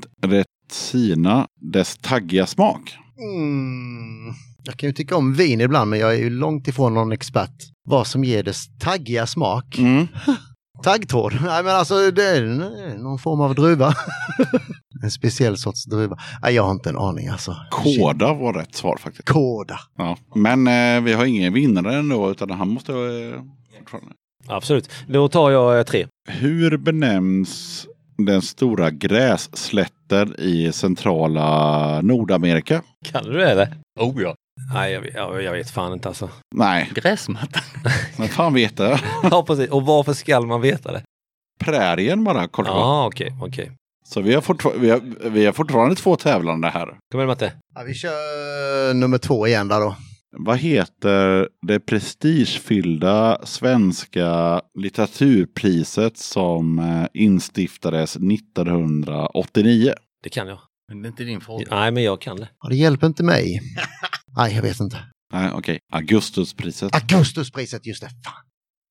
[0.68, 2.98] Retsina dess taggiga smak?
[3.20, 4.34] Mm.
[4.64, 7.52] Jag kan ju tycka om vin ibland, men jag är ju långt ifrån någon expert.
[7.84, 9.78] Vad som ger dess taggiga smak.
[9.78, 10.08] Mm.
[10.84, 11.34] Taggtråd?
[11.46, 12.44] Nej, men alltså det är
[12.98, 13.94] någon form av druva.
[15.04, 16.18] en speciell sorts druva.
[16.42, 17.56] Nej, jag har inte en aning alltså.
[17.72, 19.30] Kåda var rätt svar faktiskt.
[19.30, 19.80] Kåda.
[19.98, 20.18] Ja.
[20.36, 22.94] Men eh, vi har ingen vinnare ändå utan han måste...
[22.94, 23.42] Eh,
[23.80, 24.14] fortfarande.
[24.48, 24.90] Absolut.
[25.08, 26.08] Då tar jag eh, tre.
[26.28, 27.88] Hur benämns
[28.18, 32.82] den stora grässlätten i centrala Nordamerika?
[33.06, 33.74] Kan du det eller?
[34.00, 34.36] Oh ja.
[34.74, 36.30] Nej, jag, jag, jag vet fan inte alltså.
[36.56, 37.60] Nej, Gräsmatta.
[38.18, 39.00] men fan vet det.
[39.32, 39.70] Ja, precis.
[39.70, 41.02] Och varför ska man veta det?
[41.60, 42.68] Prärien bara kort.
[42.68, 43.72] Ja, okej, okej.
[44.06, 46.86] Så vi har, fortfar- vi, har, vi har fortfarande två tävlande här.
[47.12, 47.54] Kom igen Matte.
[47.76, 49.96] Ja, vi kör nummer två igen där då.
[50.40, 59.94] Vad heter det prestigefyllda svenska litteraturpriset som eh, instiftades 1989?
[60.24, 60.60] Det kan jag.
[60.88, 61.66] Men det är inte din fråga.
[61.70, 62.50] Nej, men jag kan det.
[62.62, 63.62] Ja, det hjälper inte mig.
[64.38, 64.98] Nej, jag vet inte.
[65.34, 65.80] Nej, okej.
[65.94, 66.96] Augustuspriset.
[66.96, 68.10] Augustuspriset, just det.
[68.10, 68.44] Fan.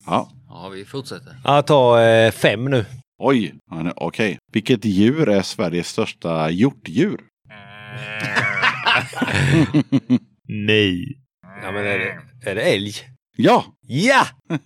[0.06, 0.30] Ja.
[0.48, 1.40] Ja, vi fortsätter.
[1.44, 2.84] Jag tar eh, fem nu.
[3.18, 4.38] Oj, ja, okej.
[4.52, 7.20] Vilket djur är Sveriges största hjortdjur?
[10.48, 11.25] Nej.
[11.62, 12.18] Ja, men är det,
[12.50, 12.92] är det älg?
[13.36, 14.26] Ja, Ja!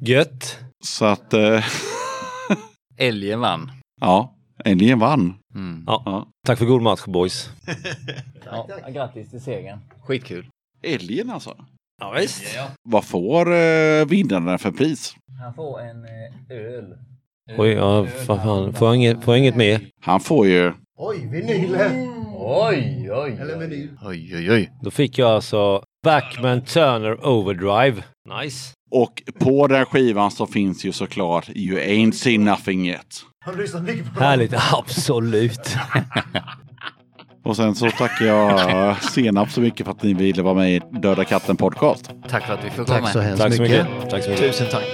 [0.00, 0.58] Gött!
[0.84, 1.32] så att...
[1.32, 1.64] Eh,
[2.96, 3.70] Älgen vann.
[4.00, 4.34] ja,
[4.64, 5.34] älgen vann.
[5.54, 5.84] Mm.
[5.86, 6.02] Ja.
[6.06, 6.28] Ja.
[6.46, 7.50] Tack för god match boys.
[8.44, 9.78] Ja, grattis till segern.
[10.04, 10.46] Skitkul.
[10.82, 11.56] Älgen alltså.
[12.00, 12.42] Ja, visst.
[12.82, 15.14] Vad får eh, vinnaren för pris?
[15.42, 16.98] Han får en eh, öl.
[17.58, 18.72] Oj, ja, för fan.
[18.74, 19.80] Får jag inget, får jag inget mer?
[20.00, 20.72] Han får ju...
[20.96, 22.19] Oj, vinyler!
[22.42, 23.88] Oj, oj, Eller meny.
[24.02, 24.70] oj, oj, oj.
[24.82, 28.02] Då fick jag alltså Backman Turner Overdrive.
[28.42, 28.72] Nice.
[28.90, 33.06] Och på den skivan så finns ju såklart You Ain't Seen Nothing Yet.
[33.44, 34.54] Har du lyssnat mycket på Härligt.
[34.72, 35.60] Absolut.
[37.44, 40.80] Och sen så tackar jag Senap så mycket för att ni ville vara med i
[40.92, 42.10] Döda katten podcast.
[42.28, 43.86] Tack för att vi fick vara Tack så hemskt Tack så mycket.
[43.94, 44.10] mycket.
[44.10, 44.46] Tack så mycket.
[44.52, 44.84] Tusen tack.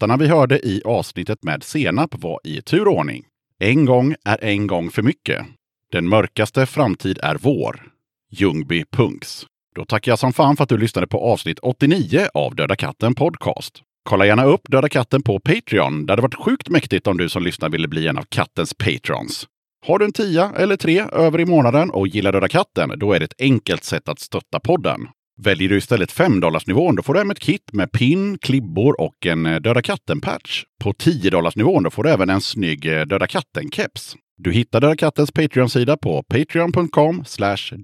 [0.00, 3.24] Låtarna vi hörde i avsnittet med Senap var i turordning.
[3.58, 5.46] En gång är en gång för mycket.
[5.92, 7.82] Den mörkaste framtid är vår.
[8.30, 9.46] Ljungby Punks.
[9.74, 13.14] Då tackar jag som fan för att du lyssnade på avsnitt 89 av Döda katten
[13.14, 13.82] Podcast.
[14.08, 16.06] Kolla gärna upp Döda katten på Patreon.
[16.06, 19.46] Det hade varit sjukt mäktigt om du som lyssnar ville bli en av kattens patrons.
[19.86, 23.18] Har du en tia eller tre över i månaden och gillar Döda katten, då är
[23.18, 25.08] det ett enkelt sätt att stötta podden.
[25.42, 29.26] Väljer du istället 5 nivån då får du hem ett kit med pin, klibbor och
[29.26, 30.64] en eh, Döda katten-patch.
[30.84, 34.16] På 10 nivån då får du även en snygg eh, Döda katten-keps.
[34.38, 37.24] Du hittar Döda kattens Patreon-sida på patreon.com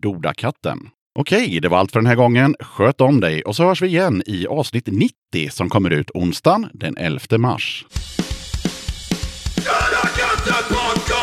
[0.02, 0.78] dodakatten.
[1.18, 2.56] Okej, det var allt för den här gången.
[2.60, 6.66] Sköt om dig och så hörs vi igen i avsnitt 90 som kommer ut onsdagen
[6.72, 7.86] den 11 mars.
[9.56, 11.15] Döda katten podcast